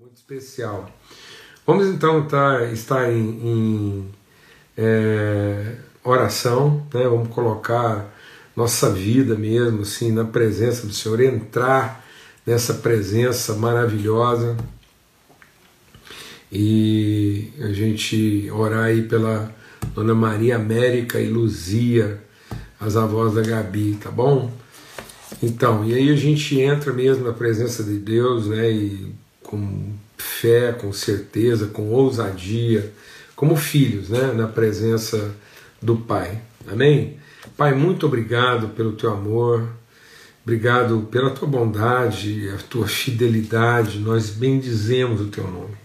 muito 0.00 0.16
especial. 0.16 0.90
Vamos 1.66 1.86
então 1.86 2.26
tá, 2.26 2.64
estar 2.72 3.12
em, 3.12 3.18
em 3.18 4.10
é, 4.76 5.76
oração, 6.04 6.86
né? 6.92 7.04
vamos 7.04 7.28
colocar 7.28 8.12
nossa 8.54 8.90
vida 8.90 9.34
mesmo 9.34 9.82
assim 9.82 10.12
na 10.12 10.24
presença 10.24 10.86
do 10.86 10.92
Senhor, 10.92 11.20
entrar 11.20 12.04
nessa 12.44 12.74
presença 12.74 13.54
maravilhosa 13.54 14.56
e 16.50 17.50
a 17.60 17.72
gente 17.72 18.50
orar 18.50 18.84
aí 18.84 19.02
pela 19.02 19.54
Dona 19.94 20.14
Maria 20.14 20.56
América 20.56 21.18
e 21.18 21.28
Luzia, 21.28 22.22
as 22.78 22.96
avós 22.96 23.34
da 23.34 23.42
Gabi, 23.42 23.96
tá 24.00 24.10
bom? 24.10 24.52
Então, 25.42 25.84
e 25.84 25.94
aí 25.94 26.10
a 26.10 26.16
gente 26.16 26.60
entra 26.60 26.92
mesmo 26.92 27.24
na 27.24 27.32
presença 27.32 27.82
de 27.82 27.98
Deus, 27.98 28.48
né? 28.48 28.70
E 28.70 29.21
com 29.52 29.92
fé, 30.16 30.72
com 30.72 30.90
certeza, 30.94 31.66
com 31.66 31.90
ousadia, 31.90 32.90
como 33.36 33.54
filhos, 33.54 34.08
né? 34.08 34.32
Na 34.32 34.48
presença 34.48 35.36
do 35.80 35.94
Pai. 35.94 36.40
Amém? 36.66 37.18
Pai, 37.54 37.74
muito 37.74 38.06
obrigado 38.06 38.70
pelo 38.70 38.92
teu 38.92 39.12
amor, 39.12 39.68
obrigado 40.42 41.06
pela 41.10 41.28
tua 41.32 41.46
bondade, 41.46 42.48
a 42.48 42.56
tua 42.56 42.88
fidelidade. 42.88 43.98
Nós 43.98 44.30
bendizemos 44.30 45.20
o 45.20 45.26
teu 45.26 45.46
nome. 45.46 45.76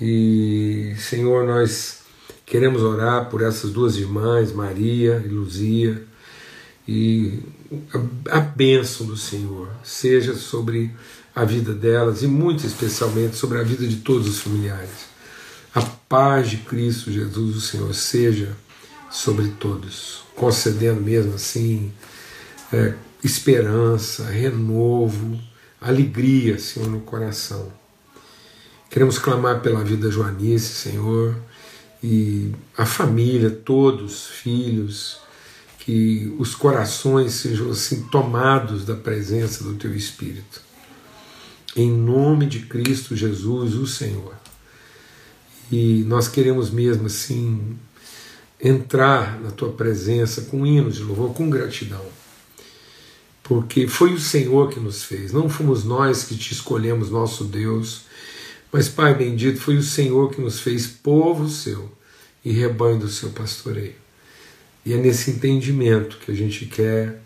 E, 0.00 0.96
Senhor, 0.98 1.46
nós 1.46 2.00
queremos 2.44 2.82
orar 2.82 3.30
por 3.30 3.40
essas 3.40 3.70
duas 3.70 3.96
irmãs, 3.96 4.52
Maria 4.52 5.22
e 5.24 5.28
Luzia, 5.28 6.02
e 6.88 7.38
a, 8.28 8.40
bênção 8.40 9.06
do 9.06 9.16
Senhor 9.16 9.68
seja 9.84 10.34
sobre 10.34 10.90
a 11.34 11.44
vida 11.44 11.72
delas 11.72 12.22
e 12.22 12.26
muito 12.26 12.66
especialmente 12.66 13.36
sobre 13.36 13.58
a 13.58 13.62
vida 13.62 13.86
de 13.86 13.96
todos 13.96 14.28
os 14.28 14.40
familiares. 14.40 15.10
A 15.74 15.80
paz 15.80 16.50
de 16.50 16.58
Cristo 16.58 17.10
Jesus, 17.10 17.56
o 17.56 17.60
Senhor, 17.60 17.94
seja 17.94 18.54
sobre 19.10 19.48
todos, 19.58 20.24
concedendo 20.36 21.00
mesmo 21.00 21.34
assim 21.34 21.92
é, 22.72 22.94
esperança, 23.24 24.24
renovo, 24.24 25.38
alegria, 25.80 26.58
Senhor, 26.58 26.88
no 26.88 27.00
coração. 27.00 27.72
Queremos 28.90 29.18
clamar 29.18 29.60
pela 29.60 29.82
vida 29.82 30.10
Joanice, 30.10 30.74
Senhor, 30.74 31.34
e 32.02 32.52
a 32.76 32.84
família, 32.84 33.50
todos, 33.50 34.26
filhos, 34.26 35.18
que 35.78 36.34
os 36.38 36.54
corações 36.54 37.32
sejam 37.32 37.70
assim 37.70 38.02
tomados 38.08 38.84
da 38.84 38.94
presença 38.94 39.64
do 39.64 39.74
Teu 39.74 39.94
Espírito. 39.94 40.60
Em 41.74 41.90
nome 41.90 42.46
de 42.46 42.60
Cristo 42.60 43.16
Jesus, 43.16 43.74
o 43.74 43.86
Senhor. 43.86 44.34
E 45.70 46.04
nós 46.06 46.28
queremos 46.28 46.70
mesmo 46.70 47.06
assim 47.06 47.78
entrar 48.62 49.40
na 49.40 49.50
Tua 49.50 49.72
presença 49.72 50.42
com 50.42 50.66
hinos 50.66 50.96
de 50.96 51.02
louvor, 51.02 51.32
com 51.34 51.48
gratidão. 51.48 52.04
Porque 53.42 53.88
foi 53.88 54.12
o 54.12 54.20
Senhor 54.20 54.70
que 54.70 54.78
nos 54.78 55.02
fez, 55.02 55.32
não 55.32 55.48
fomos 55.48 55.82
nós 55.82 56.24
que 56.24 56.36
te 56.36 56.52
escolhemos, 56.52 57.10
nosso 57.10 57.44
Deus, 57.44 58.02
mas 58.70 58.88
Pai 58.88 59.14
bendito, 59.14 59.60
foi 59.60 59.76
o 59.76 59.82
Senhor 59.82 60.30
que 60.30 60.40
nos 60.40 60.60
fez 60.60 60.86
povo 60.86 61.48
seu 61.48 61.90
e 62.44 62.52
rebanho 62.52 62.98
do 62.98 63.08
seu 63.08 63.30
pastoreio. 63.30 63.94
E 64.84 64.92
é 64.92 64.96
nesse 64.96 65.30
entendimento 65.30 66.18
que 66.18 66.30
a 66.30 66.34
gente 66.34 66.66
quer, 66.66 67.22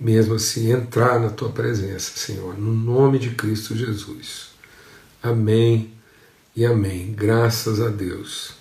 mesmo 0.00 0.34
assim, 0.34 0.72
entrar 0.72 1.20
na 1.20 1.30
tua 1.30 1.50
presença, 1.50 2.16
Senhor, 2.16 2.58
no 2.58 2.72
nome 2.72 3.18
de 3.18 3.30
Cristo 3.30 3.76
Jesus. 3.76 4.48
Amém 5.22 5.92
e 6.54 6.64
amém. 6.64 7.12
Graças 7.16 7.80
a 7.80 7.88
Deus. 7.88 8.52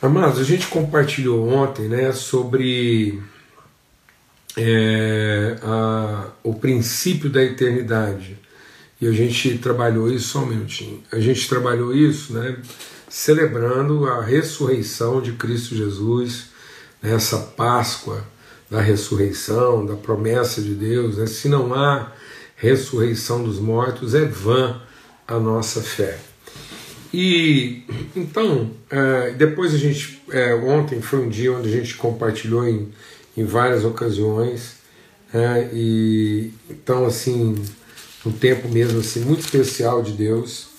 Amados, 0.00 0.38
a 0.38 0.44
gente 0.44 0.66
compartilhou 0.66 1.48
ontem 1.48 1.88
né, 1.88 2.12
sobre 2.12 3.20
é, 4.56 5.56
a, 5.62 6.28
o 6.42 6.54
princípio 6.54 7.30
da 7.30 7.42
eternidade. 7.42 8.38
E 9.00 9.06
a 9.06 9.12
gente 9.12 9.58
trabalhou 9.58 10.10
isso, 10.10 10.28
só 10.28 10.40
um 10.40 10.46
minutinho. 10.46 11.02
A 11.12 11.20
gente 11.20 11.48
trabalhou 11.48 11.94
isso, 11.94 12.32
né? 12.32 12.56
celebrando 13.08 14.06
a 14.06 14.22
ressurreição 14.22 15.20
de 15.20 15.32
Cristo 15.32 15.74
Jesus, 15.74 16.46
né, 17.00 17.14
essa 17.14 17.38
Páscoa 17.38 18.22
da 18.70 18.80
ressurreição, 18.80 19.86
da 19.86 19.94
promessa 19.94 20.60
de 20.60 20.74
Deus. 20.74 21.18
Né? 21.18 21.26
Se 21.26 21.48
não 21.48 21.74
há 21.74 22.12
ressurreição 22.56 23.42
dos 23.42 23.58
mortos, 23.58 24.14
é 24.14 24.24
vã 24.24 24.80
a 25.26 25.38
nossa 25.38 25.80
fé. 25.80 26.18
E 27.12 27.82
então, 28.14 28.70
é, 28.90 29.30
depois 29.32 29.74
a 29.74 29.78
gente, 29.78 30.22
é, 30.30 30.54
ontem 30.54 31.00
foi 31.00 31.20
um 31.20 31.28
dia 31.28 31.52
onde 31.52 31.68
a 31.68 31.72
gente 31.72 31.94
compartilhou 31.94 32.66
em, 32.66 32.92
em 33.36 33.44
várias 33.44 33.84
ocasiões, 33.84 34.76
né, 35.32 35.70
e 35.72 36.50
então 36.68 37.06
assim, 37.06 37.54
um 38.24 38.32
tempo 38.32 38.68
mesmo 38.68 39.00
assim 39.00 39.20
muito 39.20 39.40
especial 39.40 40.02
de 40.02 40.12
Deus. 40.12 40.75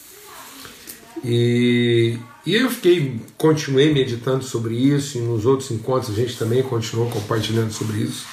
E, 1.24 2.18
e 2.46 2.56
eu 2.56 2.70
fiquei, 2.70 3.20
continuei 3.38 3.94
meditando 3.94 4.44
sobre 4.44 4.76
isso, 4.76 5.18
e 5.18 5.22
nos 5.22 5.46
outros 5.46 5.72
encontros 5.72 6.12
a 6.12 6.22
gente 6.22 6.38
também 6.38 6.64
continuou 6.64 7.10
compartilhando 7.10 7.72
sobre 7.72 8.00
isso. 8.00 8.26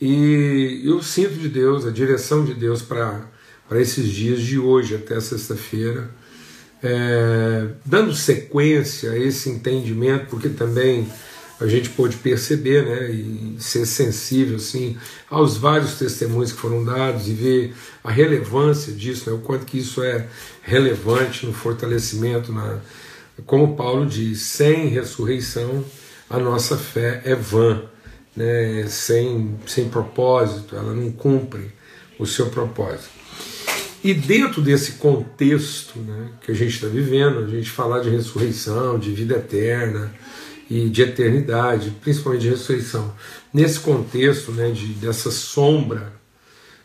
E 0.00 0.82
eu 0.84 1.02
sinto 1.02 1.34
de 1.34 1.48
Deus, 1.48 1.86
a 1.86 1.90
direção 1.90 2.44
de 2.44 2.54
Deus 2.54 2.82
para 2.82 3.26
esses 3.72 4.08
dias 4.10 4.40
de 4.40 4.58
hoje 4.58 4.94
até 4.94 5.18
sexta-feira, 5.20 6.10
é, 6.82 7.68
dando 7.84 8.14
sequência 8.14 9.12
a 9.12 9.18
esse 9.18 9.48
entendimento, 9.48 10.26
porque 10.26 10.50
também 10.50 11.08
a 11.58 11.66
gente 11.66 11.88
pôde 11.90 12.16
perceber 12.16 12.84
né, 12.84 13.10
e 13.10 13.56
ser 13.58 13.86
sensível 13.86 14.56
assim, 14.56 14.96
aos 15.30 15.56
vários 15.56 15.98
testemunhos 15.98 16.52
que 16.52 16.58
foram 16.58 16.84
dados 16.84 17.28
e 17.28 17.32
ver 17.32 17.74
a 18.04 18.10
relevância 18.10 18.92
disso, 18.92 19.30
né, 19.30 19.36
o 19.36 19.40
quanto 19.40 19.64
que 19.64 19.78
isso 19.78 20.02
é 20.02 20.26
relevante 20.62 21.46
no 21.46 21.52
fortalecimento, 21.52 22.52
na, 22.52 22.78
como 23.46 23.76
Paulo 23.76 24.04
diz, 24.06 24.42
sem 24.42 24.88
ressurreição 24.88 25.84
a 26.28 26.38
nossa 26.38 26.76
fé 26.76 27.22
é 27.24 27.34
vã, 27.34 27.84
né, 28.34 28.86
sem, 28.88 29.56
sem 29.66 29.88
propósito, 29.88 30.74
ela 30.76 30.92
não 30.92 31.10
cumpre 31.12 31.70
o 32.18 32.26
seu 32.26 32.46
propósito. 32.46 33.16
E 34.02 34.12
dentro 34.12 34.60
desse 34.60 34.92
contexto 34.92 35.98
né, 35.98 36.30
que 36.40 36.52
a 36.52 36.54
gente 36.54 36.74
está 36.74 36.86
vivendo, 36.86 37.38
a 37.38 37.48
gente 37.48 37.70
falar 37.70 38.00
de 38.00 38.10
ressurreição, 38.10 38.98
de 38.98 39.12
vida 39.12 39.36
eterna, 39.36 40.12
e 40.68 40.88
de 40.88 41.02
eternidade, 41.02 41.90
principalmente 42.00 42.42
de 42.42 42.50
ressurreição. 42.50 43.12
Nesse 43.52 43.80
contexto 43.80 44.52
né, 44.52 44.70
de, 44.70 44.86
dessa 44.94 45.30
sombra, 45.30 46.12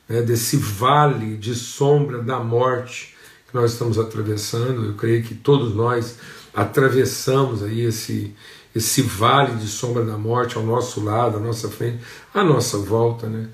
né, 0.08 0.22
desse 0.22 0.58
vale 0.58 1.38
de 1.38 1.56
sombra 1.56 2.22
da 2.22 2.40
morte 2.40 3.16
que 3.50 3.56
nós 3.56 3.74
estamos 3.74 3.97
atravessando, 3.97 4.86
eu 4.86 4.94
creio 4.94 5.24
que 5.24 5.34
todos 5.34 5.75
nós 5.75 6.18
atravessamos 6.53 7.64
aí 7.64 7.81
esse, 7.81 8.36
esse 8.75 9.02
vale 9.02 9.56
de 9.56 9.68
sombra 9.68 10.06
da 10.06 10.18
morte 10.18 10.58
ao 10.58 10.64
nosso 10.64 11.03
lado, 11.03 11.38
à 11.38 11.40
nossa 11.40 11.70
frente, 11.70 12.00
à 12.34 12.44
nossa 12.44 12.78
volta. 12.78 13.28
Né? 13.28 13.50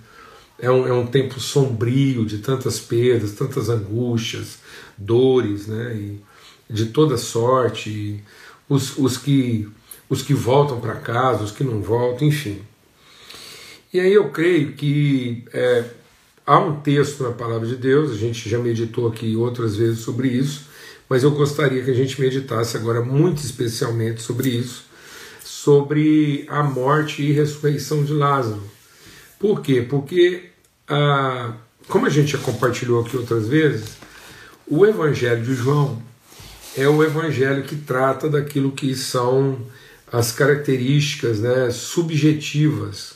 É, 0.60 0.70
um, 0.70 0.88
é 0.88 0.94
um 0.94 1.08
tempo 1.08 1.40
sombrio 1.40 2.26
de 2.26 2.40
tantas 2.40 2.80
perdas, 2.80 3.32
tantas 3.32 3.70
angústias, 3.70 4.60
dores, 4.98 5.68
né? 5.68 5.96
e 5.96 6.22
de 6.70 6.88
toda 6.88 7.18
sorte. 7.18 8.24
Os, 8.68 8.98
os 8.98 9.18
que 9.18 9.70
os 10.10 10.22
que 10.22 10.34
voltam 10.34 10.80
para 10.80 10.96
casa, 10.96 11.44
os 11.44 11.52
que 11.52 11.64
não 11.64 11.82
voltam, 11.82 12.28
enfim. 12.28 12.62
E 13.94 14.00
aí 14.00 14.14
eu 14.14 14.30
creio 14.30 14.74
que 14.74 15.46
é, 15.54 15.84
há 16.46 16.60
um 16.60 16.80
texto 16.80 17.24
na 17.24 17.32
palavra 17.32 17.68
de 17.68 17.76
Deus, 17.76 18.12
a 18.12 18.16
gente 18.16 18.50
já 18.50 18.60
meditou 18.60 19.08
aqui 19.08 19.36
outras 19.36 19.76
vezes 19.76 20.00
sobre 20.00 20.30
isso, 20.30 20.68
mas 21.10 21.24
eu 21.24 21.32
gostaria 21.32 21.84
que 21.84 21.92
a 21.92 21.96
gente 21.96 22.20
meditasse 22.20 22.76
agora 22.78 23.02
muito 23.02 23.42
especialmente 23.42 24.22
sobre 24.22 24.50
isso, 24.50 24.86
sobre 25.44 26.46
a 26.50 26.64
morte 26.64 27.22
e 27.22 27.32
ressurreição 27.32 28.04
de 28.04 28.14
Lázaro. 28.14 28.62
Por 29.40 29.62
quê? 29.62 29.86
Porque, 29.88 30.50
ah, 30.88 31.54
como 31.88 32.06
a 32.06 32.10
gente 32.10 32.32
já 32.32 32.38
compartilhou 32.38 33.02
aqui 33.02 33.16
outras 33.16 33.48
vezes, 33.48 33.98
o 34.68 34.86
Evangelho 34.86 35.44
de 35.44 35.54
João 35.54 36.02
é 36.76 36.88
o 36.88 37.04
Evangelho 37.04 37.64
que 37.64 37.76
trata 37.76 38.30
daquilo 38.30 38.72
que 38.72 38.94
são 38.96 39.60
as 40.12 40.32
características 40.32 41.40
né, 41.40 41.70
subjetivas. 41.72 43.16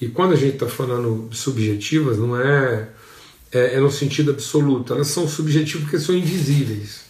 E 0.00 0.08
quando 0.08 0.32
a 0.32 0.36
gente 0.36 0.54
está 0.54 0.66
falando 0.66 1.28
subjetivas, 1.32 2.18
não 2.18 2.38
é, 2.38 2.88
é, 3.52 3.74
é, 3.74 3.80
no 3.80 3.90
sentido 3.90 4.32
absoluto, 4.32 4.92
elas 4.92 5.08
são 5.08 5.28
subjetivas 5.28 5.82
porque 5.82 5.98
são 5.98 6.14
invisíveis, 6.14 7.02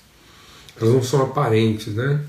elas 0.78 0.92
não 0.92 1.02
são 1.02 1.22
aparentes. 1.22 1.94
Né? 1.94 2.20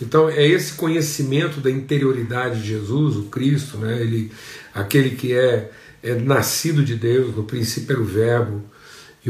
Então 0.00 0.28
é 0.28 0.46
esse 0.46 0.74
conhecimento 0.74 1.60
da 1.60 1.70
interioridade 1.70 2.62
de 2.62 2.68
Jesus, 2.68 3.16
o 3.16 3.24
Cristo, 3.24 3.78
né, 3.78 4.00
ele, 4.00 4.30
aquele 4.72 5.10
que 5.10 5.32
é, 5.32 5.70
é 6.02 6.14
nascido 6.14 6.84
de 6.84 6.94
Deus, 6.94 7.34
no 7.34 7.42
princípio 7.42 7.94
era 7.94 8.00
o 8.00 8.04
Verbo, 8.04 8.62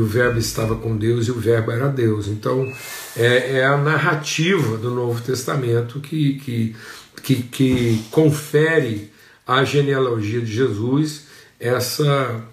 o 0.01 0.07
Verbo 0.07 0.39
estava 0.39 0.77
com 0.77 0.97
Deus 0.97 1.27
e 1.27 1.31
o 1.31 1.39
Verbo 1.39 1.71
era 1.71 1.89
Deus. 1.89 2.29
Então 2.29 2.73
é, 3.17 3.59
é 3.59 3.65
a 3.65 3.77
narrativa 3.77 4.77
do 4.77 4.91
Novo 4.91 5.21
Testamento 5.23 6.01
que, 6.01 6.35
que, 6.35 6.77
que, 7.23 7.43
que 7.43 8.03
confere 8.11 9.11
à 9.47 9.65
genealogia 9.65 10.41
de 10.41 10.53
Jesus 10.53 11.27
essa, 11.59 12.45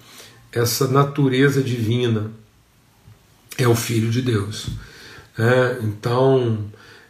essa 0.51 0.87
natureza 0.87 1.61
divina. 1.61 2.31
É 3.57 3.67
o 3.67 3.75
Filho 3.75 4.09
de 4.09 4.21
Deus. 4.21 4.67
É, 5.37 5.77
então, 5.83 6.65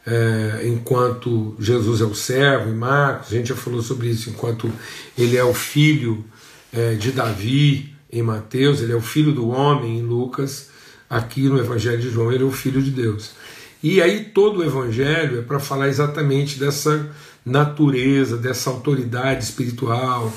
é, 0.06 0.68
enquanto 0.68 1.56
Jesus 1.60 2.02
é 2.02 2.06
o 2.06 2.14
servo, 2.14 2.70
em 2.70 2.76
Marcos, 2.76 3.30
a 3.30 3.36
gente 3.36 3.50
já 3.50 3.56
falou 3.56 3.82
sobre 3.82 4.10
isso, 4.10 4.30
enquanto 4.30 4.72
ele 5.18 5.38
é 5.38 5.44
o 5.44 5.54
filho 5.54 6.24
é, 6.72 6.94
de 6.94 7.12
Davi, 7.12 7.95
em 8.12 8.22
Mateus, 8.22 8.82
ele 8.82 8.94
é 8.94 8.96
o 8.96 9.02
filho 9.02 9.32
do 9.32 9.50
homem, 9.50 10.00
em 10.00 10.02
Lucas, 10.02 10.70
aqui 11.10 11.50
no 11.50 11.60
Evangelho 11.60 12.00
de 12.00 12.10
João, 12.10 12.32
ele 12.32 12.44
é 12.44 12.48
o 12.48 12.52
filho 12.52 12.82
de 12.82 12.92
Deus. 12.92 13.32
E 13.84 14.02
aí 14.02 14.26
todo 14.26 14.60
o 14.60 14.64
Evangelho 14.64 15.40
é 15.40 15.42
para 15.42 15.60
falar 15.60 15.88
exatamente 15.88 16.60
dessa 16.60 17.10
natureza, 17.46 18.38
dessa 18.38 18.70
autoridade 18.70 19.44
espiritual, 19.44 20.34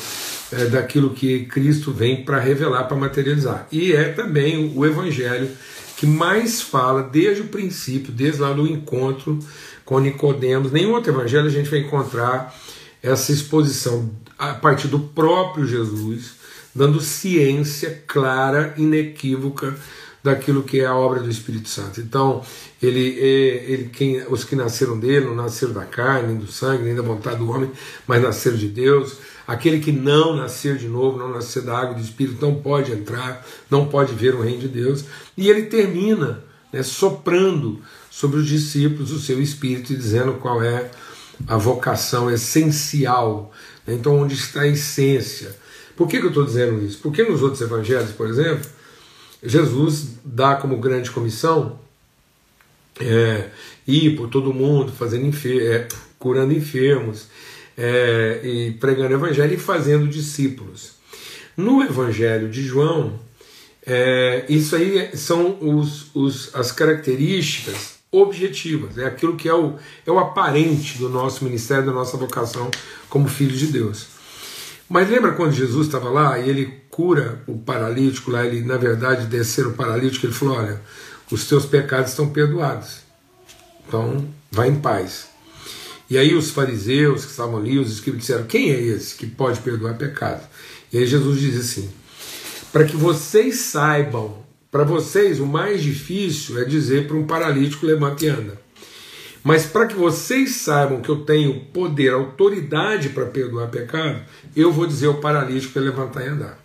é, 0.53 0.67
daquilo 0.67 1.11
que 1.11 1.47
Cristo 1.47 1.93
vem 1.93 2.25
para 2.25 2.39
revelar, 2.39 2.85
para 2.85 2.97
materializar. 2.97 3.67
E 3.73 3.93
é 3.93 4.05
também 4.11 4.73
o 4.75 4.85
Evangelho 4.85 5.49
que 5.99 6.07
mais 6.07 6.63
fala 6.63 7.03
desde 7.03 7.43
o 7.43 7.49
princípio, 7.49 8.13
desde 8.13 8.41
lá 8.41 8.53
do 8.53 8.67
encontro 8.67 9.39
com 9.85 9.99
Nicodemos. 9.99 10.71
Nenhum 10.71 10.93
outro 10.93 11.11
evangelho 11.13 11.47
a 11.47 11.51
gente 11.51 11.69
vai 11.69 11.81
encontrar 11.81 12.55
essa 13.03 13.33
exposição 13.33 14.09
a 14.39 14.55
partir 14.55 14.87
do 14.87 15.01
próprio 15.01 15.67
Jesus, 15.67 16.38
dando 16.79 17.01
ciência 17.01 18.03
clara, 18.07 18.73
inequívoca 18.77 19.75
daquilo 20.23 20.63
que 20.63 20.81
é 20.81 20.87
a 20.87 20.95
obra 20.95 21.21
do 21.21 21.29
Espírito 21.29 21.69
Santo. 21.69 22.01
Então, 22.01 22.43
ele, 22.81 23.19
é, 23.19 23.73
ele 23.73 23.91
quem, 23.93 24.25
os 24.29 24.45
que 24.45 24.55
nasceram 24.55 24.99
dele 24.99 25.27
não 25.27 25.35
nasceram 25.35 25.73
da 25.73 25.85
carne, 25.85 26.29
nem 26.29 26.37
do 26.37 26.47
sangue, 26.47 26.85
nem 26.85 26.95
da 26.95 27.03
vontade 27.03 27.39
do 27.39 27.51
homem, 27.51 27.71
mas 28.07 28.23
nasceram 28.23 28.57
de 28.57 28.69
Deus. 28.69 29.17
Aquele 29.47 29.81
que 29.81 29.91
não 29.91 30.37
nascer 30.37 30.77
de 30.77 30.87
novo, 30.87 31.19
não 31.19 31.31
nascer 31.33 31.63
da 31.63 31.77
água 31.77 31.95
do 31.95 32.01
Espírito, 32.01 32.41
não 32.41 32.55
pode 32.55 32.93
entrar, 32.93 33.45
não 33.69 33.89
pode 33.89 34.15
ver 34.15 34.35
o 34.35 34.43
reino 34.43 34.61
de 34.61 34.69
Deus. 34.69 35.05
E 35.37 35.49
ele 35.49 35.63
termina 35.63 36.45
né, 36.73 36.83
soprando 36.83 37.81
sobre 38.11 38.39
os 38.39 38.47
discípulos 38.47 39.11
o 39.11 39.21
seu 39.21 39.43
Espírito 39.43 39.93
e 39.93 39.97
dizendo 39.97 40.35
qual 40.35 40.63
é 40.63 40.91
a 41.47 41.57
vocação 41.57 42.31
essencial. 42.31 43.53
Né? 43.87 43.95
Então, 43.95 44.17
onde 44.17 44.35
está 44.35 44.63
a 44.63 44.69
essência. 44.69 45.57
Por 45.99 46.07
que, 46.07 46.21
que 46.21 46.27
eu 46.27 46.29
estou 46.29 46.45
dizendo 46.45 46.81
isso? 46.87 47.01
Porque 47.03 47.25
nos 47.25 47.43
outros 47.43 47.61
evangelhos, 47.61 48.13
por 48.13 48.29
exemplo, 48.29 48.71
Jesus 49.43 50.11
dá 50.25 50.55
como 50.55 50.77
grande 50.77 51.11
comissão 51.11 51.77
é, 53.01 53.49
ir 53.85 54.15
por 54.17 54.29
todo 54.29 54.55
mundo, 54.55 54.93
fazendo 54.93 55.27
enfer 55.27 55.61
é, 55.61 55.89
curando 56.17 56.53
enfermos, 56.53 57.27
é, 57.77 58.41
e 58.45 58.71
pregando 58.79 59.11
o 59.11 59.15
evangelho 59.15 59.55
e 59.55 59.59
fazendo 59.59 60.07
discípulos. 60.07 60.93
No 61.57 61.83
evangelho 61.83 62.49
de 62.49 62.63
João, 62.63 63.19
é, 63.85 64.45
isso 64.49 64.77
aí 64.77 65.11
são 65.17 65.59
os, 65.61 66.15
os, 66.15 66.55
as 66.55 66.71
características 66.71 67.99
objetivas, 68.13 68.99
é 68.99 69.05
aquilo 69.05 69.35
que 69.35 69.49
é 69.49 69.55
o, 69.55 69.75
é 70.07 70.13
o 70.13 70.19
aparente 70.21 70.97
do 70.97 71.09
nosso 71.09 71.45
ministério, 71.45 71.87
da 71.87 71.93
nossa 71.93 72.17
vocação 72.17 72.71
como 73.09 73.29
filhos 73.29 73.59
de 73.59 73.67
Deus. 73.67 74.18
Mas 74.89 75.11
lembra 75.11 75.33
quando 75.33 75.53
Jesus 75.53 75.87
estava 75.87 76.09
lá 76.09 76.39
e 76.39 76.49
ele 76.49 76.83
cura 76.91 77.43
o 77.47 77.59
paralítico 77.59 78.31
lá, 78.31 78.47
ele 78.47 78.63
na 78.63 78.77
verdade 78.77 79.27
descer 79.27 79.67
o 79.67 79.75
paralítico, 79.75 80.27
ele 80.27 80.33
falou: 80.33 80.57
Olha, 80.57 80.81
os 81.31 81.47
teus 81.47 81.67
pecados 81.67 82.11
estão 82.11 82.31
perdoados, 82.31 83.03
então 83.87 84.27
vai 84.51 84.69
em 84.69 84.77
paz. 84.77 85.29
E 86.11 86.17
aí 86.17 86.35
os 86.35 86.51
fariseus 86.51 87.25
que 87.27 87.31
estavam 87.31 87.59
ali, 87.59 87.79
os 87.79 87.93
escribas 87.93 88.23
disseram: 88.23 88.45
Quem 88.45 88.71
é 88.71 88.81
esse 88.81 89.15
que 89.15 89.27
pode 89.27 89.61
perdoar 89.61 89.95
pecados? 89.95 90.45
E 90.91 90.99
aí 90.99 91.07
Jesus 91.07 91.39
diz 91.39 91.59
assim: 91.59 91.91
Para 92.73 92.85
que 92.85 92.97
vocês 92.97 93.57
saibam, 93.57 94.39
para 94.71 94.85
vocês 94.85 95.39
o 95.39 95.47
mais 95.47 95.83
difícil 95.83 96.59
é 96.61 96.65
dizer 96.65 97.07
para 97.07 97.17
um 97.17 97.27
paralítico 97.27 97.85
levante 97.85 98.25
e 98.25 98.29
anda. 98.29 98.68
Mas 99.49 99.65
para 99.65 99.87
que 99.87 99.95
vocês 99.95 100.57
saibam 100.57 101.01
que 101.01 101.09
eu 101.09 101.25
tenho 101.25 101.59
poder, 101.73 102.13
autoridade 102.13 103.09
para 103.09 103.25
perdoar 103.25 103.69
pecado, 103.69 104.21
eu 104.55 104.71
vou 104.71 104.87
dizer 104.87 105.07
ao 105.07 105.15
paralítico 105.15 105.73
para 105.73 105.81
levantar 105.81 106.23
e 106.23 106.29
andar. 106.29 106.59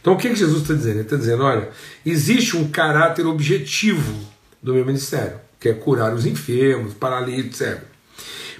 Então 0.00 0.12
o 0.12 0.16
que, 0.16 0.28
que 0.28 0.36
Jesus 0.36 0.62
está 0.62 0.72
dizendo? 0.72 0.94
Ele 0.94 1.00
está 1.00 1.16
dizendo: 1.16 1.42
olha, 1.42 1.68
existe 2.06 2.56
um 2.56 2.70
caráter 2.70 3.26
objetivo 3.26 4.14
do 4.62 4.72
meu 4.72 4.86
ministério, 4.86 5.40
que 5.58 5.68
é 5.68 5.74
curar 5.74 6.14
os 6.14 6.26
enfermos, 6.26 6.94
paralíticos, 6.94 7.60
etc. 7.60 7.82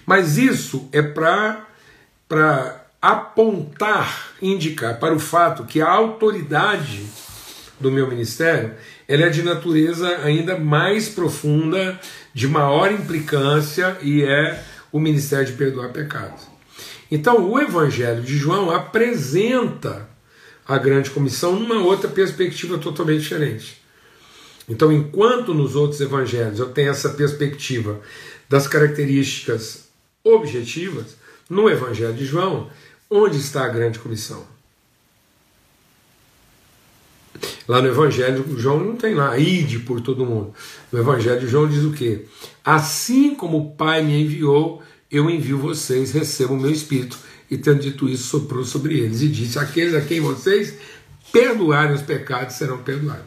Mas 0.05 0.37
isso 0.37 0.89
é 0.91 1.01
para 1.01 1.65
apontar, 3.01 4.33
indicar 4.43 4.99
para 4.99 5.15
o 5.15 5.21
fato 5.21 5.63
que 5.65 5.81
a 5.81 5.89
autoridade 5.89 7.07
do 7.79 7.93
meu 7.93 8.09
ministério 8.09 8.73
ela 9.09 9.25
é 9.25 9.31
de 9.31 9.43
natureza 9.43 10.07
ainda 10.19 10.59
mais 10.59 11.09
profunda, 11.09 11.99
de 12.35 12.47
maior 12.47 12.93
implicância 12.93 13.97
e 14.03 14.23
é 14.23 14.63
o 14.93 15.01
ministério 15.01 15.47
de 15.47 15.55
perdoar 15.55 15.89
pecados. 15.89 16.47
Então, 17.11 17.51
o 17.51 17.59
Evangelho 17.59 18.23
de 18.23 18.37
João 18.37 18.71
apresenta 18.71 20.07
a 20.67 20.77
grande 20.77 21.09
comissão 21.09 21.59
numa 21.59 21.83
outra 21.83 22.09
perspectiva 22.09 22.77
totalmente 22.77 23.23
diferente. 23.23 23.83
Então, 24.69 24.93
enquanto 24.93 25.55
nos 25.55 25.75
outros 25.75 25.99
evangelhos 26.03 26.59
eu 26.59 26.69
tenho 26.69 26.91
essa 26.91 27.09
perspectiva 27.09 27.99
das 28.47 28.67
características 28.67 29.89
objetivas, 30.23 31.17
no 31.49 31.71
Evangelho 31.71 32.13
de 32.13 32.27
João, 32.27 32.71
onde 33.11 33.39
está 33.39 33.65
a 33.65 33.69
grande 33.69 33.99
comissão? 33.99 34.47
Lá 37.67 37.83
no 37.83 37.89
Evangelho 37.89 38.45
João 38.57 38.83
não 38.83 38.97
tem 38.97 39.15
lá, 39.15 39.39
ide 39.39 39.79
por 39.81 40.01
todo 40.01 40.25
mundo. 40.25 40.53
No 40.91 40.99
Evangelho 40.99 41.49
João 41.49 41.69
diz 41.69 41.85
o 41.85 41.93
quê? 41.93 42.25
Assim 42.65 43.35
como 43.35 43.59
o 43.59 43.71
Pai 43.73 44.03
me 44.03 44.23
enviou, 44.23 44.83
eu 45.11 45.29
envio 45.31 45.59
vocês, 45.59 46.13
recebam 46.13 46.57
o 46.57 46.61
meu 46.61 46.71
Espírito. 46.71 47.19
E 47.51 47.57
tendo 47.57 47.81
dito 47.81 48.09
isso, 48.09 48.25
soprou 48.25 48.65
sobre 48.65 48.99
eles 48.99 49.23
e 49.23 49.29
disse: 49.29 49.59
Aqueles 49.59 49.95
a 49.95 50.01
quem 50.01 50.21
vocês 50.21 50.75
perdoarem 51.33 51.95
os 51.95 52.03
pecados 52.03 52.57
serão 52.57 52.79
perdoados. 52.79 53.25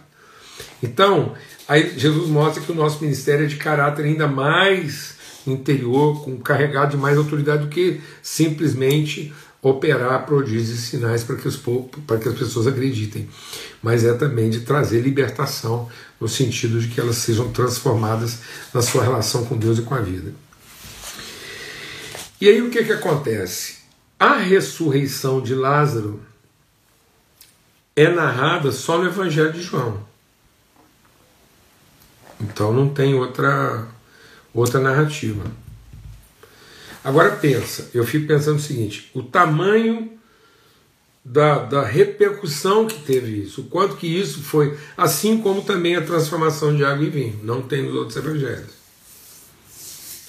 Então, 0.81 1.33
aí 1.67 1.97
Jesus 1.97 2.29
mostra 2.29 2.61
que 2.61 2.71
o 2.71 2.75
nosso 2.75 3.01
ministério 3.01 3.45
é 3.45 3.47
de 3.47 3.55
caráter 3.55 4.05
ainda 4.05 4.27
mais 4.27 5.15
interior, 5.45 6.23
com 6.23 6.37
carregado 6.37 6.91
de 6.91 6.97
mais 6.97 7.17
autoridade 7.17 7.63
do 7.63 7.69
que 7.69 7.99
simplesmente 8.21 9.33
operar 9.61 10.25
prodígios 10.25 10.69
e 10.69 10.77
sinais 10.77 11.23
para 11.23 11.35
que, 11.35 11.47
os, 11.47 11.55
para 12.07 12.17
que 12.17 12.27
as 12.27 12.37
pessoas 12.37 12.65
acreditem, 12.65 13.29
mas 13.81 14.03
é 14.03 14.13
também 14.13 14.49
de 14.49 14.61
trazer 14.61 15.01
libertação 15.01 15.87
no 16.19 16.27
sentido 16.27 16.79
de 16.79 16.87
que 16.87 16.99
elas 16.99 17.17
sejam 17.17 17.51
transformadas 17.51 18.39
na 18.73 18.81
sua 18.81 19.03
relação 19.03 19.45
com 19.45 19.57
Deus 19.57 19.77
e 19.77 19.83
com 19.83 19.93
a 19.93 20.01
vida. 20.01 20.33
E 22.39 22.49
aí 22.49 22.61
o 22.61 22.71
que, 22.71 22.83
que 22.83 22.91
acontece? 22.91 23.81
A 24.19 24.37
ressurreição 24.37 25.41
de 25.41 25.53
Lázaro 25.53 26.19
é 27.95 28.07
narrada 28.09 28.71
só 28.71 28.97
no 28.97 29.05
Evangelho 29.05 29.53
de 29.53 29.61
João. 29.61 30.01
Então 32.39 32.73
não 32.73 32.89
tem 32.89 33.13
outra 33.13 33.87
outra 34.53 34.79
narrativa. 34.79 35.43
Agora 37.03 37.31
pensa, 37.31 37.89
eu 37.93 38.05
fico 38.05 38.27
pensando 38.27 38.57
o 38.57 38.61
seguinte: 38.61 39.09
o 39.13 39.23
tamanho 39.23 40.11
da, 41.23 41.59
da 41.59 41.83
repercussão 41.83 42.85
que 42.87 43.01
teve 43.01 43.43
isso, 43.43 43.61
o 43.61 43.65
quanto 43.65 43.95
que 43.95 44.07
isso 44.07 44.41
foi, 44.41 44.77
assim 44.97 45.41
como 45.41 45.63
também 45.63 45.95
a 45.95 46.01
transformação 46.01 46.75
de 46.75 46.83
água 46.83 47.05
em 47.05 47.09
vinho, 47.09 47.39
não 47.43 47.61
tem 47.61 47.83
nos 47.83 47.95
outros 47.95 48.17
evangelhos. 48.17 48.81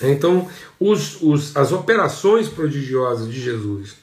Então, 0.01 0.49
os, 0.81 1.23
os, 1.23 1.57
as 1.57 1.71
operações 1.71 2.49
prodigiosas 2.49 3.33
de 3.33 3.41
Jesus 3.41 3.95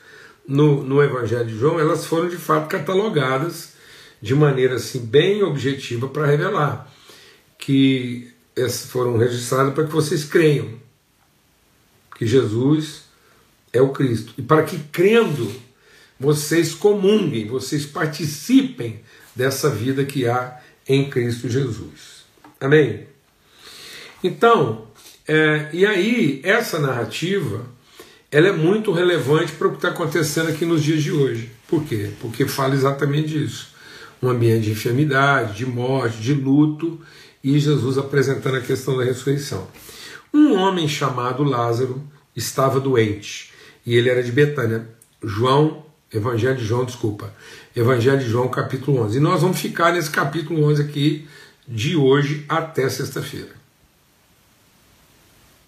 no, 0.48 0.82
no 0.84 1.04
Evangelho 1.04 1.46
de 1.46 1.58
João, 1.58 1.80
elas 1.80 2.06
foram 2.06 2.30
de 2.30 2.38
fato 2.38 2.70
catalogadas 2.70 3.74
de 4.22 4.34
maneira 4.34 4.76
assim 4.76 5.00
bem 5.00 5.44
objetiva 5.44 6.08
para 6.08 6.26
revelar 6.26 6.92
que 7.58 8.34
foram 8.88 9.18
registradas 9.18 9.74
para 9.74 9.86
que 9.86 9.92
vocês 9.92 10.24
creiam 10.24 10.79
que 12.20 12.28
Jesus 12.28 13.04
é 13.72 13.82
o 13.82 13.90
Cristo. 13.90 14.34
E 14.38 14.42
para 14.42 14.64
que 14.64 14.78
crendo 14.92 15.50
vocês 16.20 16.76
comunguem, 16.76 17.48
vocês 17.48 17.86
participem 17.86 19.00
dessa 19.34 19.70
vida 19.70 20.04
que 20.04 20.28
há 20.28 20.60
em 20.86 21.10
Cristo 21.10 21.48
Jesus. 21.48 22.26
Amém? 22.60 23.08
Então, 24.22 24.90
é, 25.26 25.70
e 25.72 25.86
aí, 25.86 26.42
essa 26.44 26.78
narrativa 26.78 27.66
ela 28.30 28.50
é 28.50 28.52
muito 28.52 28.92
relevante 28.92 29.54
para 29.54 29.68
o 29.68 29.72
que 29.72 29.78
está 29.78 29.88
acontecendo 29.88 30.50
aqui 30.50 30.66
nos 30.66 30.84
dias 30.84 31.02
de 31.02 31.14
hoje. 31.14 31.50
Por 31.70 31.86
quê? 31.86 32.12
Porque 32.20 32.46
fala 32.46 32.76
exatamente 32.76 33.30
disso. 33.30 33.70
um 34.22 34.28
ambiente 34.28 34.66
de 34.66 34.72
enfermidade, 34.72 35.60
de 35.60 35.66
morte, 35.66 36.18
de 36.18 36.34
luto, 36.34 37.00
e 37.42 37.58
Jesus 37.58 37.98
apresentando 37.98 38.58
a 38.58 38.62
questão 38.62 38.98
da 38.98 39.06
ressurreição. 39.06 39.66
Um 40.34 40.56
homem 40.56 40.88
chamado 40.88 41.44
Lázaro 41.44 42.02
estava 42.36 42.80
doente, 42.80 43.52
e 43.86 43.96
ele 43.96 44.10
era 44.10 44.24
de 44.24 44.32
Betânia. 44.32 44.88
João, 45.24 45.86
Evangelho 46.14 46.58
de 46.58 46.66
João, 46.66 46.86
desculpa. 46.86 47.34
Evangelho 47.76 48.20
de 48.20 48.30
João, 48.30 48.48
capítulo 48.48 49.02
11. 49.02 49.18
E 49.18 49.20
nós 49.20 49.42
vamos 49.42 49.60
ficar 49.60 49.94
nesse 49.94 50.10
capítulo 50.10 50.64
11 50.66 50.82
aqui, 50.82 51.28
de 51.68 51.96
hoje 51.96 52.46
até 52.48 52.90
sexta-feira. 52.90 53.60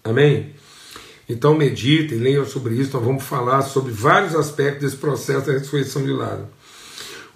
Amém? 0.02 0.54
Então 1.28 1.54
meditem, 1.54 2.18
leiam 2.18 2.44
sobre 2.44 2.74
isso, 2.74 2.92
nós 2.96 3.04
vamos 3.04 3.22
falar 3.22 3.62
sobre 3.62 3.92
vários 3.92 4.34
aspectos 4.34 4.82
desse 4.82 4.96
processo 4.96 5.46
da 5.46 5.52
ressurreição 5.52 6.04
de 6.04 6.10
Lázaro. 6.10 6.48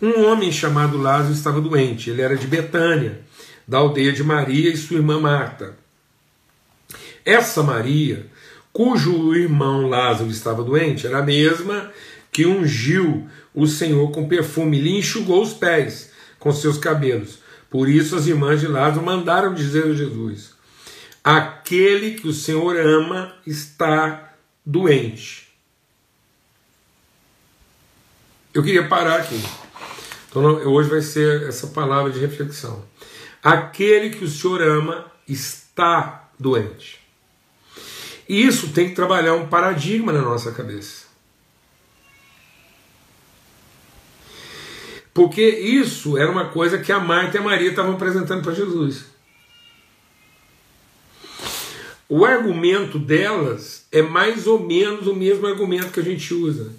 Um 0.03 0.25
homem 0.27 0.51
chamado 0.51 0.99
Lázaro 0.99 1.33
estava 1.33 1.61
doente, 1.61 2.11
ele 2.11 2.21
era 2.21 2.37
de 2.37 2.47
Betânia, 2.47 3.21
da 3.67 3.79
aldeia 3.79 4.13
de 4.13 4.23
Maria 4.23 4.71
e 4.71 4.77
sua 4.77 4.97
irmã 4.97 5.21
Marta. 5.21 5.77
Essa 7.27 7.61
Maria, 7.61 8.25
cujo 8.73 9.35
irmão 9.35 9.89
Lázaro 9.89 10.31
estava 10.31 10.63
doente, 10.63 11.09
era 11.09 11.19
a 11.19 11.23
mesma 11.23 11.91
que 12.31 12.47
ungiu 12.47 13.29
o 13.53 13.67
Senhor 13.67 14.13
com 14.13 14.29
perfume 14.29 14.81
lhe 14.81 14.97
enxugou 14.97 15.43
os 15.43 15.53
pés 15.53 16.13
com 16.39 16.53
seus 16.53 16.79
cabelos. 16.79 17.41
Por 17.69 17.89
isso 17.89 18.15
as 18.15 18.29
irmãs 18.29 18.61
de 18.61 18.69
Lázaro 18.69 19.05
mandaram 19.05 19.53
dizer 19.53 19.87
a 19.87 19.93
Jesus: 19.93 20.55
Aquele 21.25 22.13
que 22.13 22.29
o 22.29 22.33
Senhor 22.33 22.77
ama 22.77 23.35
está 23.45 24.35
doente. 24.65 25.49
Eu 28.55 28.63
queria 28.63 28.87
parar 28.87 29.17
aqui. 29.17 29.43
Então, 30.31 30.45
hoje 30.45 30.89
vai 30.89 31.01
ser 31.03 31.49
essa 31.49 31.67
palavra 31.67 32.13
de 32.13 32.21
reflexão. 32.21 32.85
Aquele 33.43 34.11
que 34.11 34.25
o 34.25 34.29
Senhor 34.29 34.63
ama 34.63 35.11
está 35.27 36.31
doente. 36.39 37.06
E 38.29 38.45
isso 38.45 38.73
tem 38.73 38.89
que 38.89 38.95
trabalhar 38.95 39.35
um 39.35 39.47
paradigma 39.47 40.13
na 40.13 40.23
nossa 40.23 40.51
cabeça. 40.53 41.07
Porque 45.15 45.43
isso 45.43 46.19
era 46.19 46.31
uma 46.31 46.51
coisa 46.51 46.79
que 46.79 46.93
a 46.93 46.99
Marta 46.99 47.37
e 47.37 47.41
a 47.41 47.43
Maria 47.43 47.71
estavam 47.71 47.95
apresentando 47.95 48.43
para 48.43 48.53
Jesus. 48.53 49.07
O 52.09 52.25
argumento 52.25 52.99
delas 52.99 53.87
é 53.91 54.03
mais 54.03 54.47
ou 54.47 54.61
menos 54.61 55.07
o 55.07 55.15
mesmo 55.15 55.47
argumento 55.47 55.91
que 55.91 56.01
a 56.01 56.05
gente 56.05 56.35
usa. 56.35 56.73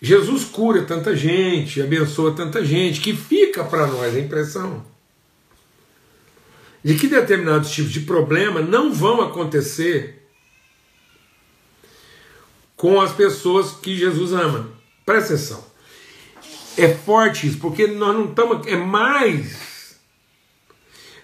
Jesus 0.00 0.44
cura 0.44 0.82
tanta 0.82 1.16
gente, 1.16 1.82
abençoa 1.82 2.32
tanta 2.32 2.64
gente, 2.64 3.00
que 3.00 3.16
fica 3.16 3.64
para 3.64 3.86
nós 3.86 4.14
a 4.14 4.20
impressão 4.20 4.84
de 6.82 6.94
que 6.94 7.06
determinados 7.06 7.70
tipos 7.70 7.92
de 7.92 8.00
problema 8.00 8.60
não 8.60 8.92
vão 8.92 9.20
acontecer 9.20 10.26
com 12.76 13.00
as 13.00 13.12
pessoas 13.12 13.72
que 13.72 13.96
Jesus 13.96 14.32
ama. 14.32 14.68
Presta 15.04 15.34
atenção. 15.34 15.64
É 16.76 16.94
forte 16.94 17.46
isso, 17.48 17.58
porque 17.58 17.86
nós 17.88 18.14
não 18.14 18.26
estamos. 18.26 18.66
É 18.66 18.76
mais 18.76 19.68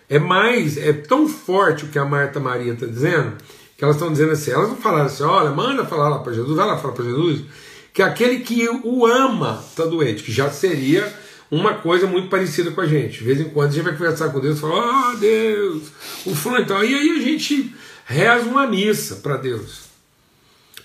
é 0.09 0.19
mais, 0.19 0.77
é 0.77 0.93
tão 0.93 1.29
forte 1.29 1.85
o 1.85 1.89
que 1.89 1.99
a 1.99 2.05
Marta 2.05 2.39
Maria 2.39 2.75
está 2.75 2.87
dizendo, 2.87 3.37
que 3.77 3.83
elas 3.83 3.97
estão 3.97 4.13
dizendo 4.13 4.33
assim, 4.33 4.51
elas 4.51 4.69
não 4.69 4.77
falaram 4.77 5.07
assim, 5.07 5.23
olha, 5.23 5.51
manda 5.51 5.85
falar 5.85 6.09
lá 6.09 6.19
para 6.19 6.33
Jesus, 6.33 6.57
vai 6.57 6.67
lá 6.67 6.79
falar 6.79 6.95
para 6.95 7.05
Jesus, 7.05 7.45
que 7.93 8.03
aquele 8.03 8.41
que 8.41 8.69
o 8.69 9.07
ama 9.07 9.65
está 9.69 9.85
doente, 9.85 10.23
que 10.23 10.33
já 10.33 10.51
seria 10.51 11.13
uma 11.55 11.75
coisa 11.75 12.07
muito 12.07 12.29
parecida 12.29 12.71
com 12.73 12.81
a 12.81 12.87
gente. 12.87 13.19
De 13.19 13.25
vez 13.25 13.41
em 13.41 13.49
quando 13.49 13.71
a 13.71 13.73
gente 13.73 13.85
vai 13.85 13.93
conversar 13.93 14.31
com 14.31 14.41
Deus 14.41 14.59
e 14.59 14.61
fala, 14.61 15.13
oh 15.13 15.17
Deus, 15.17 15.83
o 16.27 16.35
fulano 16.35 16.65
então. 16.65 16.83
E 16.83 16.95
aí 16.95 17.11
a 17.11 17.21
gente 17.21 17.75
reza 18.05 18.45
uma 18.49 18.67
missa 18.67 19.17
para 19.17 19.37
Deus. 19.37 19.85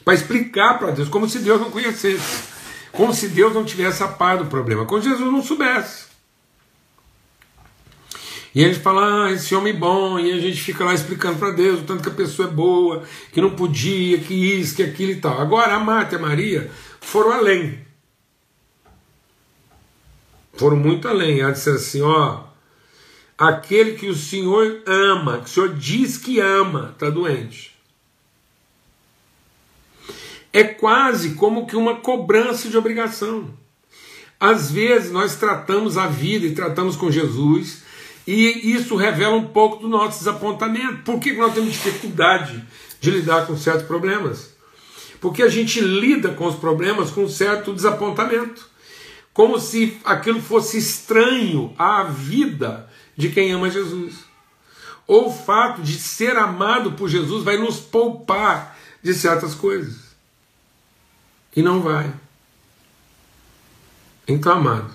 Para 0.05 0.13
explicar 0.13 0.77
para 0.77 0.91
Deus, 0.91 1.09
como 1.09 1.27
se 1.27 1.39
Deus 1.39 1.59
não 1.59 1.71
conhecesse. 1.71 2.43
Como 2.91 3.13
se 3.13 3.29
Deus 3.29 3.53
não 3.53 3.65
tivesse 3.65 4.03
a 4.03 4.07
par 4.07 4.37
do 4.37 4.45
problema. 4.45 4.85
Como 4.85 5.01
se 5.01 5.09
Jesus 5.09 5.31
não 5.31 5.43
soubesse. 5.43 6.07
E 8.53 8.63
a 8.63 8.67
gente 8.67 8.79
fala, 8.79 9.25
ah, 9.25 9.31
esse 9.31 9.53
homem 9.53 9.73
é 9.73 9.77
bom, 9.77 10.19
e 10.19 10.31
a 10.31 10.39
gente 10.39 10.59
fica 10.59 10.83
lá 10.83 10.93
explicando 10.93 11.37
para 11.37 11.51
Deus 11.51 11.81
o 11.81 11.83
tanto 11.83 12.01
que 12.01 12.09
a 12.09 12.13
pessoa 12.13 12.47
é 12.47 12.51
boa, 12.51 13.03
que 13.31 13.39
não 13.39 13.51
podia, 13.51 14.17
que 14.17 14.33
isso, 14.33 14.75
que 14.75 14.81
aquilo 14.81 15.11
e 15.11 15.17
tal. 15.17 15.39
Agora 15.39 15.75
a 15.75 15.79
Marta 15.79 16.15
e 16.15 16.17
a 16.17 16.21
Maria 16.21 16.71
foram 16.99 17.31
além. 17.31 17.88
Foram 20.59 20.75
muito 20.75 21.07
além. 21.07 21.39
Ela 21.39 21.53
disse 21.53 21.69
assim: 21.69 22.01
ó, 22.01 22.41
aquele 23.37 23.93
que 23.93 24.09
o 24.09 24.15
Senhor 24.15 24.83
ama, 24.85 25.37
que 25.37 25.45
o 25.45 25.47
Senhor 25.47 25.73
diz 25.73 26.17
que 26.17 26.41
ama, 26.41 26.91
está 26.93 27.09
doente. 27.09 27.73
É 30.51 30.65
quase 30.65 31.35
como 31.35 31.65
que 31.65 31.77
uma 31.77 31.95
cobrança 31.95 32.67
de 32.67 32.77
obrigação. 32.77 33.49
Às 34.37 34.69
vezes 34.69 35.11
nós 35.11 35.37
tratamos 35.37 35.97
a 35.97 36.07
vida 36.07 36.45
e 36.45 36.53
tratamos 36.55 36.97
com 36.97 37.09
Jesus 37.09 37.83
e 38.27 38.73
isso 38.73 38.97
revela 38.97 39.35
um 39.35 39.47
pouco 39.47 39.77
do 39.77 39.87
nosso 39.87 40.19
desapontamento. 40.19 41.03
Por 41.03 41.19
que 41.19 41.33
nós 41.33 41.53
temos 41.53 41.71
dificuldade 41.71 42.61
de 42.99 43.11
lidar 43.11 43.47
com 43.47 43.55
certos 43.55 43.85
problemas? 43.85 44.53
Porque 45.21 45.41
a 45.41 45.49
gente 45.49 45.79
lida 45.79 46.29
com 46.29 46.47
os 46.47 46.55
problemas 46.55 47.11
com 47.11 47.23
um 47.23 47.29
certo 47.29 47.73
desapontamento. 47.73 48.68
Como 49.33 49.59
se 49.59 49.99
aquilo 50.03 50.41
fosse 50.41 50.77
estranho 50.77 51.73
à 51.77 52.03
vida 52.03 52.89
de 53.15 53.29
quem 53.29 53.51
ama 53.51 53.69
Jesus. 53.69 54.25
Ou 55.07 55.29
o 55.29 55.33
fato 55.33 55.81
de 55.81 55.97
ser 55.97 56.37
amado 56.37 56.91
por 56.93 57.09
Jesus 57.09 57.43
vai 57.43 57.57
nos 57.57 57.79
poupar 57.79 58.77
de 59.01 59.13
certas 59.13 59.55
coisas. 59.55 60.15
E 61.55 61.61
não 61.61 61.81
vai. 61.81 62.13
Então, 64.27 64.51
amado, 64.53 64.93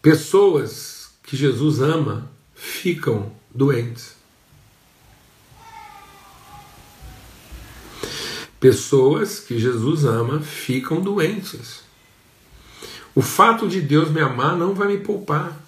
pessoas 0.00 1.12
que 1.22 1.36
Jesus 1.36 1.80
ama 1.80 2.28
ficam 2.54 3.32
doentes. 3.54 4.16
Pessoas 8.58 9.40
que 9.40 9.58
Jesus 9.58 10.04
ama 10.04 10.40
ficam 10.40 11.00
doentes. 11.00 11.81
O 13.14 13.20
fato 13.20 13.68
de 13.68 13.80
Deus 13.80 14.10
me 14.10 14.20
amar 14.20 14.56
não 14.56 14.74
vai 14.74 14.88
me 14.88 14.98
poupar. 14.98 15.60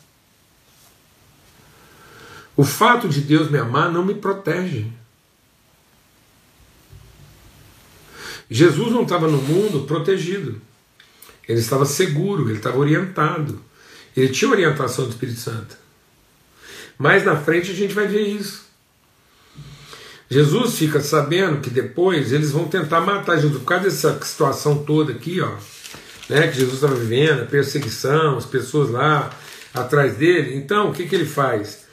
O 2.57 2.65
fato 2.65 3.09
de 3.09 3.21
Deus 3.21 3.51
me 3.51 3.59
amar 3.59 3.91
não 3.91 4.05
me 4.05 4.15
protege. 4.15 4.87
Jesus 8.51 8.93
não 8.93 9.03
estava 9.03 9.27
no 9.27 9.39
mundo 9.39 9.87
protegido. 9.87 10.61
Ele 11.49 11.59
estava 11.59 11.85
seguro, 11.85 12.49
ele 12.49 12.59
estava 12.59 12.79
orientado. 12.79 13.61
Ele 14.17 14.29
tinha 14.29 14.51
orientação 14.51 15.05
do 15.05 15.11
Espírito 15.11 15.41
Santo. 15.41 15.77
Mais 16.97 17.25
na 17.25 17.37
frente 17.37 17.71
a 17.71 17.75
gente 17.75 17.95
vai 17.95 18.07
ver 18.07 18.27
isso. 18.27 18.65
Jesus 20.31 20.79
fica 20.79 21.01
sabendo 21.01 21.61
que 21.61 21.69
depois 21.69 22.33
eles 22.33 22.51
vão 22.51 22.67
tentar 22.67 23.01
matar 23.01 23.37
Jesus 23.37 23.59
por 23.59 23.67
causa 23.67 23.85
dessa 23.85 24.19
situação 24.25 24.85
toda 24.85 25.13
aqui, 25.13 25.41
ó, 25.41 25.53
né, 26.29 26.49
que 26.49 26.59
Jesus 26.59 26.75
estava 26.75 26.95
vivendo, 26.95 27.43
a 27.43 27.47
perseguição, 27.47 28.39
as 28.39 28.47
pessoas 28.47 28.91
lá 28.91 29.31
atrás 29.73 30.17
dele. 30.17 30.57
Então, 30.57 30.91
o 30.91 30.93
que, 30.93 31.07
que 31.07 31.15
ele 31.15 31.27
faz? 31.27 31.85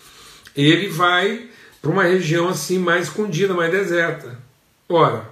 Ele 0.55 0.87
vai 0.87 1.49
para 1.81 1.91
uma 1.91 2.03
região 2.03 2.47
assim 2.47 2.77
mais 2.77 3.07
escondida, 3.07 3.53
mais 3.53 3.71
deserta. 3.71 4.39
Ora, 4.87 5.29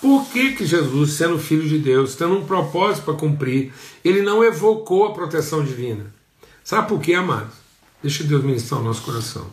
por 0.00 0.26
que, 0.26 0.52
que 0.52 0.66
Jesus, 0.66 1.12
sendo 1.12 1.38
filho 1.38 1.66
de 1.66 1.78
Deus, 1.78 2.14
tendo 2.14 2.36
um 2.36 2.44
propósito 2.44 3.04
para 3.04 3.14
cumprir, 3.14 3.72
ele 4.04 4.20
não 4.22 4.44
evocou 4.44 5.06
a 5.06 5.14
proteção 5.14 5.64
divina? 5.64 6.14
Sabe 6.62 6.88
por 6.88 7.00
quê, 7.00 7.14
amados? 7.14 7.54
Deixa 8.02 8.24
Deus 8.24 8.44
ministrar 8.44 8.80
o 8.80 8.84
nosso 8.84 9.02
coração. 9.02 9.46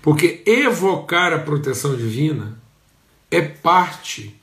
Porque 0.00 0.42
evocar 0.46 1.32
a 1.32 1.38
proteção 1.38 1.94
divina 1.94 2.58
é 3.30 3.42
parte 3.42 4.37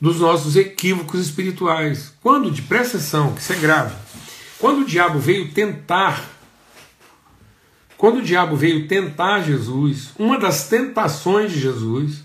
dos 0.00 0.20
nossos 0.20 0.56
equívocos 0.56 1.20
espirituais. 1.20 2.12
Quando, 2.22 2.50
de 2.50 2.62
atenção, 2.62 3.34
que 3.34 3.40
isso 3.40 3.52
é 3.52 3.56
grave. 3.56 3.94
Quando 4.58 4.82
o 4.82 4.84
diabo 4.84 5.18
veio 5.18 5.52
tentar, 5.52 6.28
quando 7.96 8.18
o 8.18 8.22
diabo 8.22 8.56
veio 8.56 8.88
tentar 8.88 9.42
Jesus, 9.42 10.10
uma 10.18 10.38
das 10.38 10.68
tentações 10.68 11.52
de 11.52 11.60
Jesus 11.60 12.22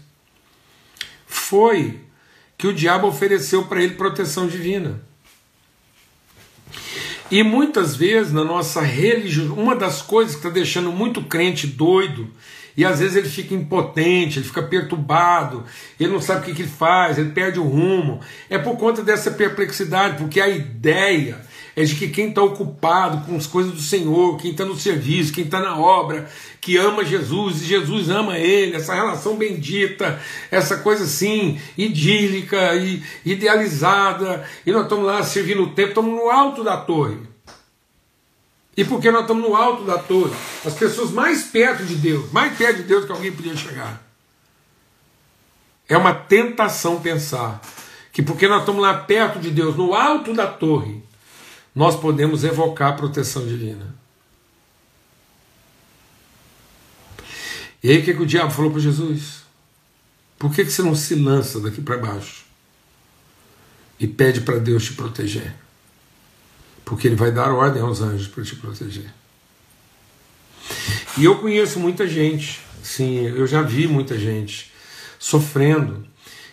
foi 1.25 2.01
que 2.57 2.67
o 2.67 2.73
diabo 2.73 3.07
ofereceu 3.07 3.65
para 3.65 3.81
ele 3.81 3.95
proteção 3.95 4.47
divina. 4.47 5.01
E 7.31 7.43
muitas 7.43 7.95
vezes 7.95 8.33
na 8.33 8.43
nossa 8.43 8.81
religião, 8.81 9.53
uma 9.53 9.75
das 9.75 10.01
coisas 10.01 10.33
que 10.33 10.39
está 10.39 10.49
deixando 10.49 10.91
muito 10.91 11.21
crente 11.21 11.67
doido 11.67 12.29
e 12.79 12.86
às 12.86 13.00
vezes 13.00 13.17
ele 13.17 13.27
fica 13.27 13.53
impotente, 13.53 14.39
ele 14.39 14.48
fica 14.48 14.63
perturbado, 14.63 15.65
ele 16.00 16.13
não 16.13 16.21
sabe 16.21 16.39
o 16.39 16.43
que, 16.45 16.53
que 16.53 16.62
ele 16.62 16.71
faz, 16.71 17.17
ele 17.17 17.31
perde 17.31 17.59
o 17.59 17.63
rumo. 17.63 18.21
É 18.50 18.57
por 18.57 18.77
conta 18.77 19.03
dessa 19.03 19.31
perplexidade, 19.31 20.15
porque 20.15 20.39
a 20.39 20.48
ideia 20.48 21.41
é 21.75 21.83
de 21.83 21.93
que 21.93 22.07
quem 22.07 22.29
está 22.29 22.41
ocupado 22.41 23.25
com 23.25 23.36
as 23.36 23.45
coisas 23.45 23.74
do 23.74 23.81
Senhor, 23.81 24.38
quem 24.38 24.51
está 24.51 24.63
no 24.63 24.77
serviço, 24.77 25.33
quem 25.33 25.43
está 25.43 25.59
na 25.59 25.77
obra, 25.77 26.29
que 26.62 26.77
ama 26.77 27.03
Jesus 27.03 27.62
e 27.62 27.65
Jesus 27.65 28.09
ama 28.09 28.38
ele, 28.38 28.77
essa 28.77 28.95
relação 28.95 29.36
bendita, 29.36 30.17
essa 30.50 30.77
coisa 30.77 31.03
assim, 31.03 31.59
idílica 31.77 32.75
e 32.75 33.03
idealizada, 33.25 34.45
e 34.65 34.71
nós 34.71 34.83
estamos 34.83 35.05
lá 35.05 35.21
servindo 35.21 35.63
o 35.63 35.71
tempo, 35.71 35.89
estamos 35.89 36.15
no 36.15 36.29
alto 36.29 36.63
da 36.63 36.77
torre. 36.77 37.28
E 38.77 38.85
porque 38.85 39.11
nós 39.11 39.21
estamos 39.21 39.47
no 39.47 39.55
alto 39.55 39.83
da 39.83 39.97
torre, 39.97 40.33
as 40.65 40.73
pessoas 40.73 41.11
mais 41.11 41.43
perto 41.43 41.83
de 41.83 41.95
Deus, 41.95 42.31
mais 42.31 42.57
perto 42.57 42.77
de 42.77 42.83
Deus 42.83 43.05
que 43.05 43.11
alguém 43.11 43.31
podia 43.31 43.55
chegar. 43.55 44.01
É 45.88 45.97
uma 45.97 46.13
tentação 46.13 47.01
pensar 47.01 47.61
que 48.11 48.21
porque 48.21 48.47
nós 48.47 48.61
estamos 48.61 48.81
lá 48.81 48.93
perto 48.93 49.39
de 49.39 49.49
Deus, 49.49 49.75
no 49.75 49.93
alto 49.93 50.33
da 50.33 50.47
torre, 50.47 51.03
nós 51.73 51.95
podemos 51.95 52.43
evocar 52.43 52.91
a 52.91 52.95
proteção 52.95 53.45
divina. 53.45 53.95
E 57.81 57.89
aí 57.89 57.99
o 57.99 58.03
que, 58.03 58.13
que 58.13 58.21
o 58.21 58.25
diabo 58.25 58.51
falou 58.51 58.71
para 58.71 58.81
Jesus? 58.81 59.43
Por 60.38 60.53
que, 60.53 60.63
que 60.63 60.71
você 60.71 60.81
não 60.81 60.95
se 60.95 61.15
lança 61.15 61.59
daqui 61.59 61.81
para 61.81 61.97
baixo 61.97 62.45
e 63.99 64.07
pede 64.07 64.41
para 64.41 64.57
Deus 64.57 64.85
te 64.85 64.93
proteger? 64.93 65.53
Porque 66.89 67.08
Ele 67.08 67.15
vai 67.15 67.31
dar 67.31 67.53
ordem 67.53 67.84
aos 67.84 68.01
anjos 68.01 68.27
para 68.27 68.43
te 68.43 68.55
proteger. 68.55 69.13
E 71.15 71.24
eu 71.24 71.38
conheço 71.38 71.79
muita 71.79 72.08
gente, 72.08 72.60
sim, 72.81 73.27
eu 73.27 73.46
já 73.46 73.62
vi 73.62 73.88
muita 73.88 74.17
gente 74.17 74.72
sofrendo 75.19 76.03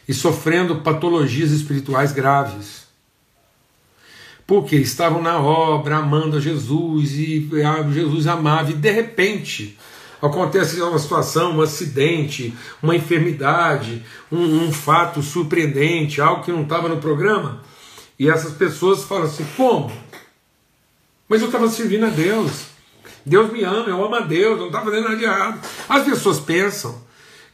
e 0.06 0.12
sofrendo 0.12 0.76
patologias 0.82 1.50
espirituais 1.52 2.12
graves. 2.12 2.84
Porque 4.46 4.76
estavam 4.76 5.22
na 5.22 5.40
obra, 5.40 5.96
amando 5.96 6.36
a 6.36 6.40
Jesus 6.40 7.12
e 7.12 7.48
Jesus 7.92 8.26
amava, 8.26 8.70
e 8.70 8.74
de 8.74 8.90
repente 8.90 9.78
acontece 10.20 10.80
uma 10.82 10.98
situação, 10.98 11.56
um 11.56 11.62
acidente, 11.62 12.54
uma 12.82 12.94
enfermidade, 12.94 14.04
um, 14.30 14.66
um 14.66 14.72
fato 14.72 15.22
surpreendente, 15.22 16.20
algo 16.20 16.44
que 16.44 16.52
não 16.52 16.62
estava 16.62 16.88
no 16.88 16.98
programa, 16.98 17.62
e 18.18 18.28
essas 18.28 18.52
pessoas 18.52 19.04
falam 19.04 19.24
assim: 19.24 19.46
como? 19.56 19.90
Mas 21.28 21.40
eu 21.40 21.48
estava 21.48 21.68
servindo 21.68 22.06
a 22.06 22.10
Deus. 22.10 22.66
Deus 23.24 23.52
me 23.52 23.64
ama, 23.64 23.88
eu 23.88 24.04
amo 24.04 24.14
a 24.14 24.20
Deus, 24.20 24.52
eu 24.52 24.56
não 24.58 24.66
estava 24.66 24.84
fazendo 24.86 25.04
nada 25.04 25.16
de 25.16 25.24
errado. 25.24 25.60
As 25.88 26.04
pessoas 26.04 26.38
pensam 26.38 27.04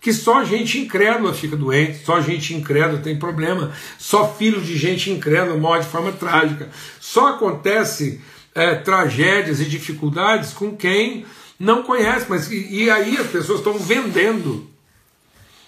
que 0.00 0.12
só 0.12 0.45
gente 0.45 0.79
incrédula 0.81 1.33
fica 1.33 1.57
doente, 1.57 2.05
só 2.05 2.21
gente 2.21 2.55
incrédula 2.55 3.00
tem 3.00 3.19
problema, 3.19 3.73
só 3.99 4.35
filho 4.35 4.61
de 4.61 4.76
gente 4.76 5.11
incrédula 5.11 5.57
morre 5.57 5.81
de 5.81 5.87
forma 5.87 6.12
trágica. 6.12 6.69
Só 7.00 7.29
acontece 7.29 8.21
é, 8.55 8.75
tragédias 8.75 9.61
e 9.61 9.64
dificuldades 9.64 10.52
com 10.52 10.76
quem 10.76 11.25
não 11.59 11.85
conhece, 11.85 12.26
mas 12.29 12.50
e, 12.50 12.85
e 12.85 12.91
aí 12.91 13.17
as 13.17 13.29
pessoas 13.29 13.61
estão 13.61 13.75
vendendo. 13.79 14.69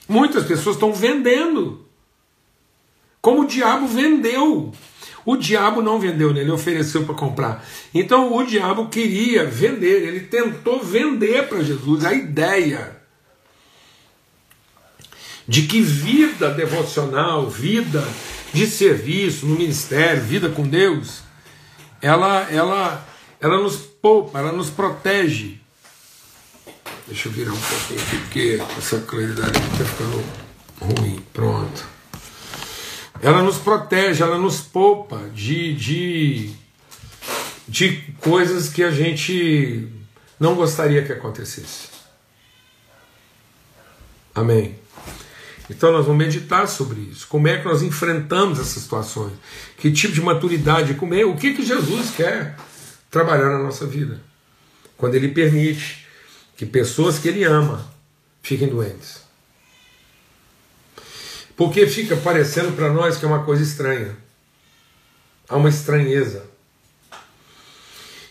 Muitas 0.09 0.45
pessoas 0.45 0.77
estão 0.77 0.93
vendendo. 0.93 1.87
Como 3.23 3.43
o 3.43 3.47
diabo 3.47 3.87
vendeu. 3.87 4.73
O 5.25 5.37
diabo 5.37 5.81
não 5.81 5.99
vendeu, 5.99 6.33
né? 6.33 6.41
ele 6.41 6.51
ofereceu 6.51 7.05
para 7.05 7.15
comprar. 7.15 7.65
Então 7.95 8.37
o 8.37 8.45
diabo 8.45 8.89
queria 8.89 9.45
vender, 9.45 10.07
ele 10.07 10.21
tentou 10.21 10.83
vender 10.83 11.49
para 11.49 11.63
Jesus 11.63 12.05
a 12.05 12.13
ideia 12.13 12.97
de 15.47 15.63
que 15.63 15.81
vida 15.81 16.51
devocional, 16.51 17.49
vida 17.49 18.07
de 18.53 18.67
serviço 18.67 19.47
no 19.47 19.57
ministério, 19.57 20.23
vida 20.23 20.49
com 20.49 20.67
Deus, 20.67 21.21
ela, 22.01 22.47
ela, 22.51 23.07
ela 23.41 23.61
nos 23.61 23.77
poupa, 23.77 24.39
ela 24.39 24.53
nos 24.53 24.71
protege. 24.71 25.59
Deixa 27.07 27.29
eu 27.29 27.33
virar 27.33 27.53
um 27.53 27.57
pouquinho 27.57 28.01
aqui, 28.01 28.17
porque 28.19 28.63
essa 28.79 29.01
claridade 29.01 29.59
está 29.59 29.85
ficando 29.85 30.25
ruim. 30.81 31.23
Pronto. 31.33 31.94
Ela 33.25 33.41
nos 33.41 33.57
protege, 33.57 34.23
ela 34.23 34.37
nos 34.37 34.61
poupa 34.61 35.31
de, 35.33 35.75
de, 35.75 36.51
de 37.67 38.03
coisas 38.21 38.69
que 38.69 38.83
a 38.83 38.91
gente 38.91 39.89
não 40.39 40.55
gostaria 40.55 41.03
que 41.03 41.11
acontecesse. 41.11 41.89
Amém. 44.35 44.79
Então 45.71 45.91
nós 45.91 46.05
vamos 46.05 46.23
meditar 46.23 46.69
sobre 46.69 47.01
isso. 47.01 47.27
Como 47.27 47.49
é 47.49 47.57
que 47.57 47.65
nós 47.65 47.81
enfrentamos 47.81 48.61
essas 48.61 48.83
situações? 48.83 49.33
Que 49.79 49.91
tipo 49.91 50.13
de 50.13 50.21
maturidade? 50.21 50.93
Como 50.93 51.15
é, 51.15 51.25
o 51.25 51.35
que, 51.35 51.55
que 51.55 51.65
Jesus 51.65 52.11
quer 52.11 52.59
trabalhar 53.11 53.49
na 53.49 53.59
nossa 53.59 53.87
vida? 53.87 54.21
Quando 54.99 55.15
Ele 55.15 55.29
permite 55.29 56.07
que 56.59 56.67
pessoas 56.67 57.19
que 57.19 57.29
Ele 57.29 57.43
ama 57.43 57.91
fiquem 58.43 58.69
doentes. 58.69 59.24
Porque 61.57 61.87
fica 61.87 62.17
parecendo 62.17 62.73
para 62.73 62.93
nós 62.93 63.17
que 63.17 63.25
é 63.25 63.29
uma 63.29 63.45
coisa 63.45 63.63
estranha. 63.63 64.17
Há 65.49 65.57
uma 65.57 65.69
estranheza. 65.69 66.45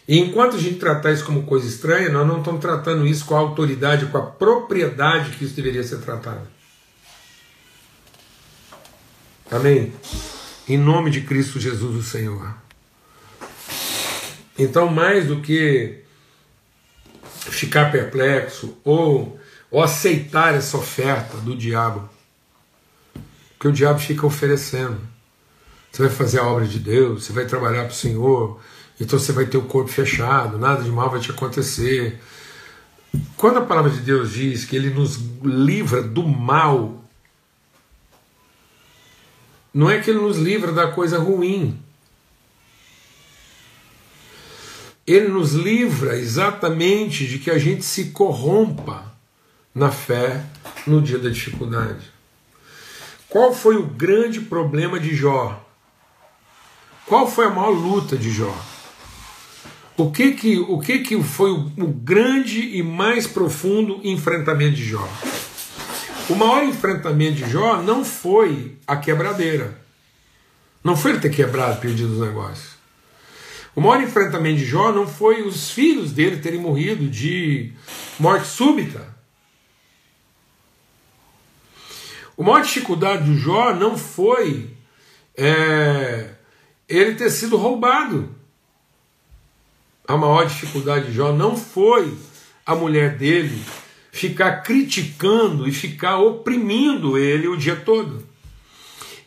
E 0.07 0.19
enquanto 0.19 0.57
a 0.57 0.59
gente 0.59 0.79
tratar 0.79 1.13
isso 1.13 1.23
como 1.23 1.43
coisa 1.43 1.67
estranha, 1.67 2.09
nós 2.09 2.27
não 2.27 2.39
estamos 2.39 2.59
tratando 2.59 3.07
isso 3.07 3.25
com 3.25 3.35
a 3.35 3.39
autoridade, 3.39 4.07
com 4.07 4.17
a 4.17 4.25
propriedade 4.25 5.31
que 5.31 5.45
isso 5.45 5.55
deveria 5.55 5.83
ser 5.83 5.99
tratado. 5.99 6.45
Amém? 9.49 9.93
Em 10.67 10.77
nome 10.77 11.09
de 11.09 11.21
Cristo 11.21 11.59
Jesus, 11.59 11.95
o 11.95 12.03
Senhor. 12.03 12.55
Então, 14.57 14.87
mais 14.87 15.27
do 15.27 15.41
que 15.41 16.03
ficar 17.29 17.91
perplexo 17.91 18.77
ou, 18.83 19.39
ou 19.71 19.81
aceitar 19.81 20.53
essa 20.53 20.77
oferta 20.77 21.37
do 21.37 21.55
diabo, 21.55 22.09
que 23.63 23.67
o 23.69 23.71
diabo 23.71 23.97
fica 23.97 24.27
oferecendo. 24.27 24.99
Você 25.89 26.01
vai 26.03 26.11
fazer 26.11 26.39
a 26.39 26.43
obra 26.43 26.67
de 26.67 26.79
Deus, 26.79 27.23
você 27.23 27.31
vai 27.31 27.45
trabalhar 27.45 27.83
para 27.85 27.93
o 27.93 27.95
Senhor, 27.95 28.59
então 28.99 29.17
você 29.17 29.31
vai 29.31 29.45
ter 29.45 29.55
o 29.55 29.61
corpo 29.61 29.89
fechado, 29.89 30.57
nada 30.57 30.83
de 30.83 30.91
mal 30.91 31.09
vai 31.09 31.21
te 31.21 31.31
acontecer. 31.31 32.19
Quando 33.37 33.59
a 33.59 33.65
palavra 33.65 33.89
de 33.89 34.01
Deus 34.01 34.33
diz 34.33 34.65
que 34.65 34.75
Ele 34.75 34.89
nos 34.89 35.15
livra 35.41 36.03
do 36.03 36.27
mal, 36.27 37.01
não 39.73 39.89
é 39.89 40.01
que 40.01 40.09
ele 40.09 40.19
nos 40.19 40.37
livra 40.37 40.73
da 40.73 40.91
coisa 40.91 41.17
ruim. 41.17 41.79
Ele 45.07 45.29
nos 45.29 45.53
livra 45.53 46.17
exatamente 46.17 47.25
de 47.25 47.39
que 47.39 47.49
a 47.49 47.57
gente 47.57 47.85
se 47.85 48.11
corrompa 48.11 49.15
na 49.73 49.89
fé 49.89 50.43
no 50.85 51.01
dia 51.01 51.17
da 51.17 51.29
dificuldade. 51.29 52.12
Qual 53.33 53.51
foi 53.51 53.77
o 53.77 53.87
grande 53.87 54.41
problema 54.41 54.99
de 54.99 55.15
Jó? 55.15 55.59
Qual 57.07 57.27
foi 57.27 57.47
a 57.47 57.49
maior 57.49 57.71
luta 57.71 58.15
de 58.15 58.29
Jó? 58.29 58.55
O 59.97 60.11
que 60.11 60.33
que, 60.33 60.59
o 60.59 60.79
que, 60.79 60.99
que 60.99 61.23
foi 61.23 61.49
o, 61.49 61.71
o 61.79 61.87
grande 61.87 62.77
e 62.77 62.83
mais 62.83 63.25
profundo 63.25 63.99
enfrentamento 64.03 64.75
de 64.75 64.85
Jó? 64.85 65.09
O 66.29 66.35
maior 66.35 66.63
enfrentamento 66.63 67.37
de 67.37 67.49
Jó 67.49 67.81
não 67.81 68.05
foi 68.05 68.77
a 68.85 68.97
quebradeira. 68.97 69.81
Não 70.83 70.95
foi 70.95 71.13
ele 71.13 71.19
ter 71.19 71.31
quebrado, 71.31 71.81
perdido 71.81 72.13
os 72.13 72.19
negócios. 72.19 72.73
O 73.75 73.81
maior 73.81 74.03
enfrentamento 74.03 74.59
de 74.59 74.65
Jó 74.65 74.91
não 74.91 75.07
foi 75.07 75.41
os 75.41 75.71
filhos 75.71 76.11
dele 76.11 76.37
terem 76.37 76.59
morrido 76.59 77.09
de 77.09 77.73
morte 78.19 78.45
súbita. 78.45 79.11
A 82.37 82.43
maior 82.43 82.61
dificuldade 82.61 83.25
de 83.25 83.37
Jó 83.37 83.73
não 83.75 83.97
foi 83.97 84.75
é, 85.37 86.31
ele 86.89 87.15
ter 87.15 87.29
sido 87.29 87.57
roubado. 87.57 88.33
A 90.07 90.17
maior 90.17 90.45
dificuldade 90.45 91.07
de 91.07 91.13
Jó 91.13 91.31
não 91.31 91.55
foi 91.55 92.17
a 92.65 92.75
mulher 92.75 93.17
dele 93.17 93.63
ficar 94.11 94.61
criticando 94.61 95.67
e 95.67 95.71
ficar 95.71 96.19
oprimindo 96.19 97.17
ele 97.17 97.47
o 97.47 97.57
dia 97.57 97.75
todo. 97.75 98.27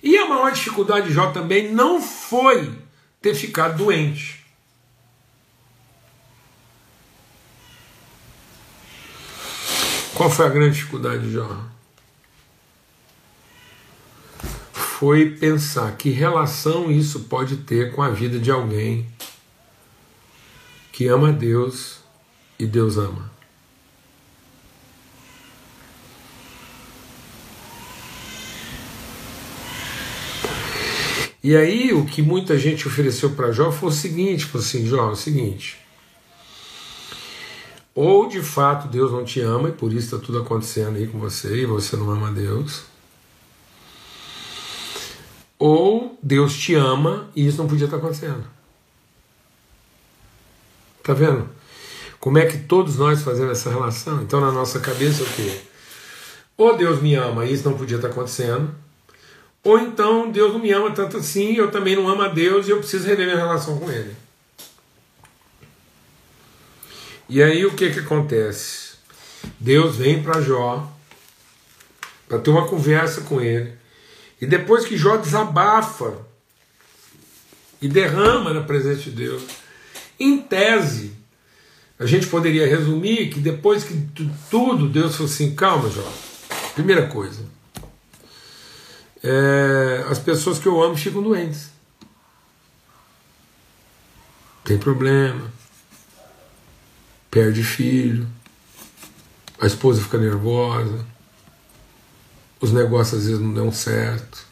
E 0.02 0.16
a 0.16 0.26
maior 0.26 0.52
dificuldade 0.52 1.08
de 1.08 1.14
Jó 1.14 1.30
também 1.30 1.72
não 1.72 2.00
foi 2.00 2.72
ter 3.20 3.34
ficado 3.34 3.78
doente. 3.78 4.44
Qual 10.14 10.30
foi 10.30 10.46
a 10.46 10.48
grande 10.48 10.76
dificuldade 10.76 11.26
de 11.26 11.32
Jó? 11.32 11.75
foi 14.98 15.28
pensar 15.28 15.94
que 15.98 16.08
relação 16.08 16.90
isso 16.90 17.20
pode 17.24 17.58
ter 17.58 17.92
com 17.94 18.02
a 18.02 18.08
vida 18.08 18.38
de 18.38 18.50
alguém 18.50 19.06
que 20.90 21.06
ama 21.06 21.30
Deus 21.30 21.98
e 22.58 22.64
Deus 22.64 22.96
ama. 22.96 23.30
E 31.44 31.54
aí 31.54 31.92
o 31.92 32.06
que 32.06 32.22
muita 32.22 32.58
gente 32.58 32.88
ofereceu 32.88 33.32
para 33.32 33.52
Jó 33.52 33.70
foi 33.70 33.90
o 33.90 33.92
seguinte, 33.92 34.46
foi 34.46 34.62
assim, 34.62 34.86
Jó, 34.86 35.10
é 35.10 35.12
o 35.12 35.16
seguinte. 35.16 35.76
Ou 37.94 38.26
de 38.26 38.40
fato 38.40 38.88
Deus 38.88 39.12
não 39.12 39.26
te 39.26 39.42
ama 39.42 39.68
e 39.68 39.72
por 39.72 39.92
isso 39.92 40.14
está 40.14 40.18
tudo 40.18 40.38
acontecendo 40.38 40.96
aí 40.96 41.06
com 41.06 41.18
você 41.18 41.54
e 41.54 41.66
você 41.66 41.96
não 41.96 42.10
ama 42.10 42.32
Deus. 42.32 42.95
Ou 45.68 46.16
Deus 46.22 46.56
te 46.56 46.76
ama 46.76 47.28
e 47.34 47.44
isso 47.44 47.58
não 47.58 47.66
podia 47.66 47.86
estar 47.86 47.96
acontecendo. 47.96 48.44
Tá 51.02 51.12
vendo? 51.12 51.48
Como 52.20 52.38
é 52.38 52.46
que 52.46 52.56
todos 52.56 52.94
nós 52.94 53.22
fazemos 53.22 53.58
essa 53.58 53.68
relação? 53.68 54.22
Então 54.22 54.40
na 54.40 54.52
nossa 54.52 54.78
cabeça 54.78 55.24
o 55.24 55.26
quê? 55.26 55.60
Ou 56.56 56.76
Deus 56.76 57.02
me 57.02 57.16
ama 57.16 57.44
e 57.44 57.52
isso 57.52 57.68
não 57.68 57.76
podia 57.76 57.96
estar 57.96 58.06
acontecendo. 58.06 58.72
Ou 59.64 59.76
então 59.76 60.30
Deus 60.30 60.52
não 60.52 60.60
me 60.60 60.70
ama 60.70 60.92
tanto 60.92 61.16
assim, 61.16 61.54
eu 61.56 61.68
também 61.68 61.96
não 61.96 62.08
amo 62.08 62.22
a 62.22 62.28
Deus 62.28 62.68
e 62.68 62.70
eu 62.70 62.78
preciso 62.78 63.04
rever 63.04 63.26
minha 63.26 63.36
relação 63.36 63.76
com 63.76 63.90
Ele. 63.90 64.14
E 67.28 67.42
aí 67.42 67.66
o 67.66 67.74
que 67.74 67.90
que 67.90 67.98
acontece? 67.98 68.94
Deus 69.58 69.96
vem 69.96 70.22
para 70.22 70.40
Jó 70.40 70.88
para 72.28 72.38
ter 72.38 72.50
uma 72.50 72.68
conversa 72.68 73.22
com 73.22 73.40
ele. 73.40 73.76
E 74.40 74.46
depois 74.46 74.84
que 74.84 74.96
Jó 74.96 75.16
desabafa 75.16 76.14
e 77.80 77.88
derrama 77.88 78.52
na 78.52 78.62
presença 78.62 79.02
de 79.02 79.10
Deus, 79.10 79.42
em 80.18 80.38
tese, 80.38 81.12
a 81.98 82.06
gente 82.06 82.26
poderia 82.26 82.66
resumir 82.66 83.30
que 83.30 83.40
depois 83.40 83.84
que 83.84 84.08
tudo, 84.50 84.88
Deus 84.88 85.16
falou 85.16 85.30
assim: 85.30 85.54
calma, 85.54 85.90
Jó. 85.90 86.12
Primeira 86.74 87.06
coisa, 87.06 87.42
é, 89.22 90.04
as 90.10 90.18
pessoas 90.18 90.58
que 90.58 90.66
eu 90.66 90.82
amo 90.82 90.96
ficam 90.96 91.22
doentes. 91.22 91.70
Tem 94.62 94.76
problema 94.76 95.56
perde 97.36 97.62
filho, 97.62 98.26
a 99.60 99.66
esposa 99.66 100.00
fica 100.00 100.16
nervosa, 100.16 101.04
os 102.60 102.72
negócios 102.72 103.20
às 103.20 103.26
vezes 103.26 103.40
não 103.40 103.52
dão 103.52 103.72
certo. 103.72 104.46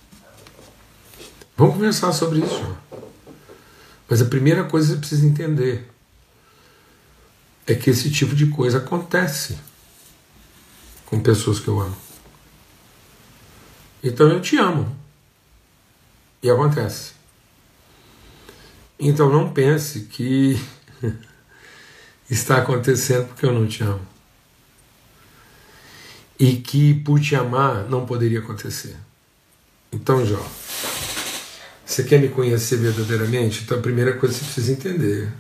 Vamos 1.57 1.75
conversar 1.75 2.13
sobre 2.13 2.41
isso. 2.41 2.77
Mas 4.09 4.21
a 4.21 4.27
primeira 4.27 4.65
coisa 4.65 4.89
que 4.89 4.93
você 4.95 4.99
precisa 4.99 5.27
entender 5.27 5.89
é 7.67 7.75
que 7.75 7.91
esse 7.91 8.11
tipo 8.11 8.35
de 8.35 8.47
coisa 8.47 8.79
acontece 8.79 9.59
com 11.07 11.21
pessoas 11.21 11.61
que 11.61 11.69
eu 11.69 11.81
amo. 11.81 11.97
Então 14.03 14.29
eu 14.29 14.41
te 14.41 14.59
amo. 14.59 14.95
E 16.43 16.51
acontece. 16.51 17.13
Então 18.99 19.31
não 19.31 19.53
pense 19.53 20.03
que 20.03 20.61
está 22.29 22.59
acontecendo 22.59 23.29
porque 23.29 23.47
eu 23.47 23.53
não 23.53 23.67
te 23.67 23.83
amo. 23.83 24.14
E 26.39 26.57
que 26.57 26.95
por 26.95 27.21
te 27.21 27.37
amar 27.37 27.89
não 27.89 28.05
poderia 28.05 28.41
acontecer. 28.41 28.97
Então, 29.93 30.27
Jó, 30.27 30.45
você 31.85 32.03
quer 32.03 32.21
me 32.21 32.29
conhecer 32.29 32.79
verdadeiramente? 32.79 33.63
Então 33.63 33.79
a 33.79 33.83
primeira 33.83 34.15
coisa 34.15 34.35
que 34.35 34.41
você 34.41 34.47
precisa 34.47 34.73
entender 34.73 35.33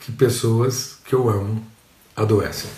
que 0.00 0.10
pessoas 0.10 0.98
que 1.04 1.14
eu 1.14 1.28
amo 1.28 1.64
adoecem. 2.16 2.70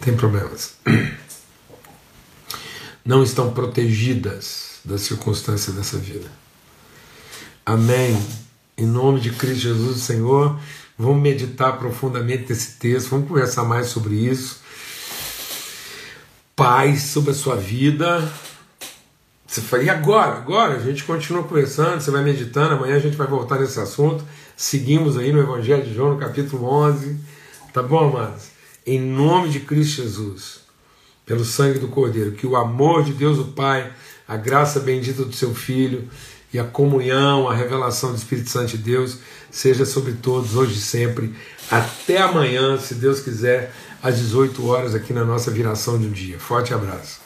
Tem 0.00 0.16
problemas. 0.16 0.74
Não 3.04 3.22
estão 3.22 3.52
protegidas 3.52 4.80
das 4.84 5.02
circunstâncias 5.02 5.76
dessa 5.76 5.98
vida. 5.98 6.30
Amém. 7.64 8.20
Em 8.76 8.86
nome 8.86 9.20
de 9.20 9.30
Cristo 9.30 9.60
Jesus, 9.60 10.00
Senhor, 10.00 10.58
Vamos 11.00 11.22
meditar 11.22 11.78
profundamente 11.78 12.50
nesse 12.50 12.72
texto, 12.72 13.08
vamos 13.08 13.26
conversar 13.26 13.64
mais 13.64 13.86
sobre 13.86 14.16
isso. 14.16 14.60
Paz 16.60 17.04
sobre 17.04 17.30
a 17.30 17.34
sua 17.34 17.56
vida. 17.56 18.30
Você 19.46 19.62
fala, 19.62 19.82
e 19.82 19.88
agora? 19.88 20.36
Agora 20.36 20.76
a 20.76 20.78
gente 20.78 21.04
continua 21.04 21.42
conversando, 21.42 22.02
você 22.02 22.10
vai 22.10 22.22
meditando, 22.22 22.74
amanhã 22.74 22.96
a 22.96 23.00
gente 23.00 23.16
vai 23.16 23.26
voltar 23.26 23.58
nesse 23.58 23.80
assunto. 23.80 24.22
Seguimos 24.54 25.16
aí 25.16 25.32
no 25.32 25.40
Evangelho 25.40 25.82
de 25.82 25.94
João, 25.94 26.10
no 26.12 26.18
capítulo 26.18 26.66
11. 26.66 27.16
Tá 27.72 27.82
bom, 27.82 28.10
amados? 28.10 28.48
Em 28.86 29.00
nome 29.00 29.48
de 29.48 29.60
Cristo 29.60 30.02
Jesus, 30.02 30.60
pelo 31.24 31.46
sangue 31.46 31.78
do 31.78 31.88
Cordeiro, 31.88 32.32
que 32.32 32.46
o 32.46 32.54
amor 32.54 33.04
de 33.04 33.14
Deus 33.14 33.38
o 33.38 33.52
Pai, 33.52 33.90
a 34.28 34.36
graça 34.36 34.80
bendita 34.80 35.24
do 35.24 35.32
seu 35.32 35.54
Filho 35.54 36.10
e 36.52 36.58
a 36.58 36.64
comunhão, 36.64 37.48
a 37.48 37.54
revelação 37.54 38.10
do 38.10 38.18
Espírito 38.18 38.50
Santo 38.50 38.72
de 38.72 38.76
Deus 38.76 39.16
seja 39.50 39.86
sobre 39.86 40.12
todos, 40.12 40.54
hoje 40.56 40.74
e 40.74 40.82
sempre. 40.82 41.34
Até 41.70 42.18
amanhã, 42.18 42.76
se 42.76 42.96
Deus 42.96 43.20
quiser, 43.20 43.72
às 44.02 44.16
18 44.18 44.66
horas, 44.66 44.94
aqui 44.94 45.12
na 45.12 45.24
nossa 45.24 45.50
viração 45.50 45.98
de 45.98 46.06
um 46.06 46.10
dia. 46.10 46.38
Forte 46.38 46.72
abraço. 46.72 47.19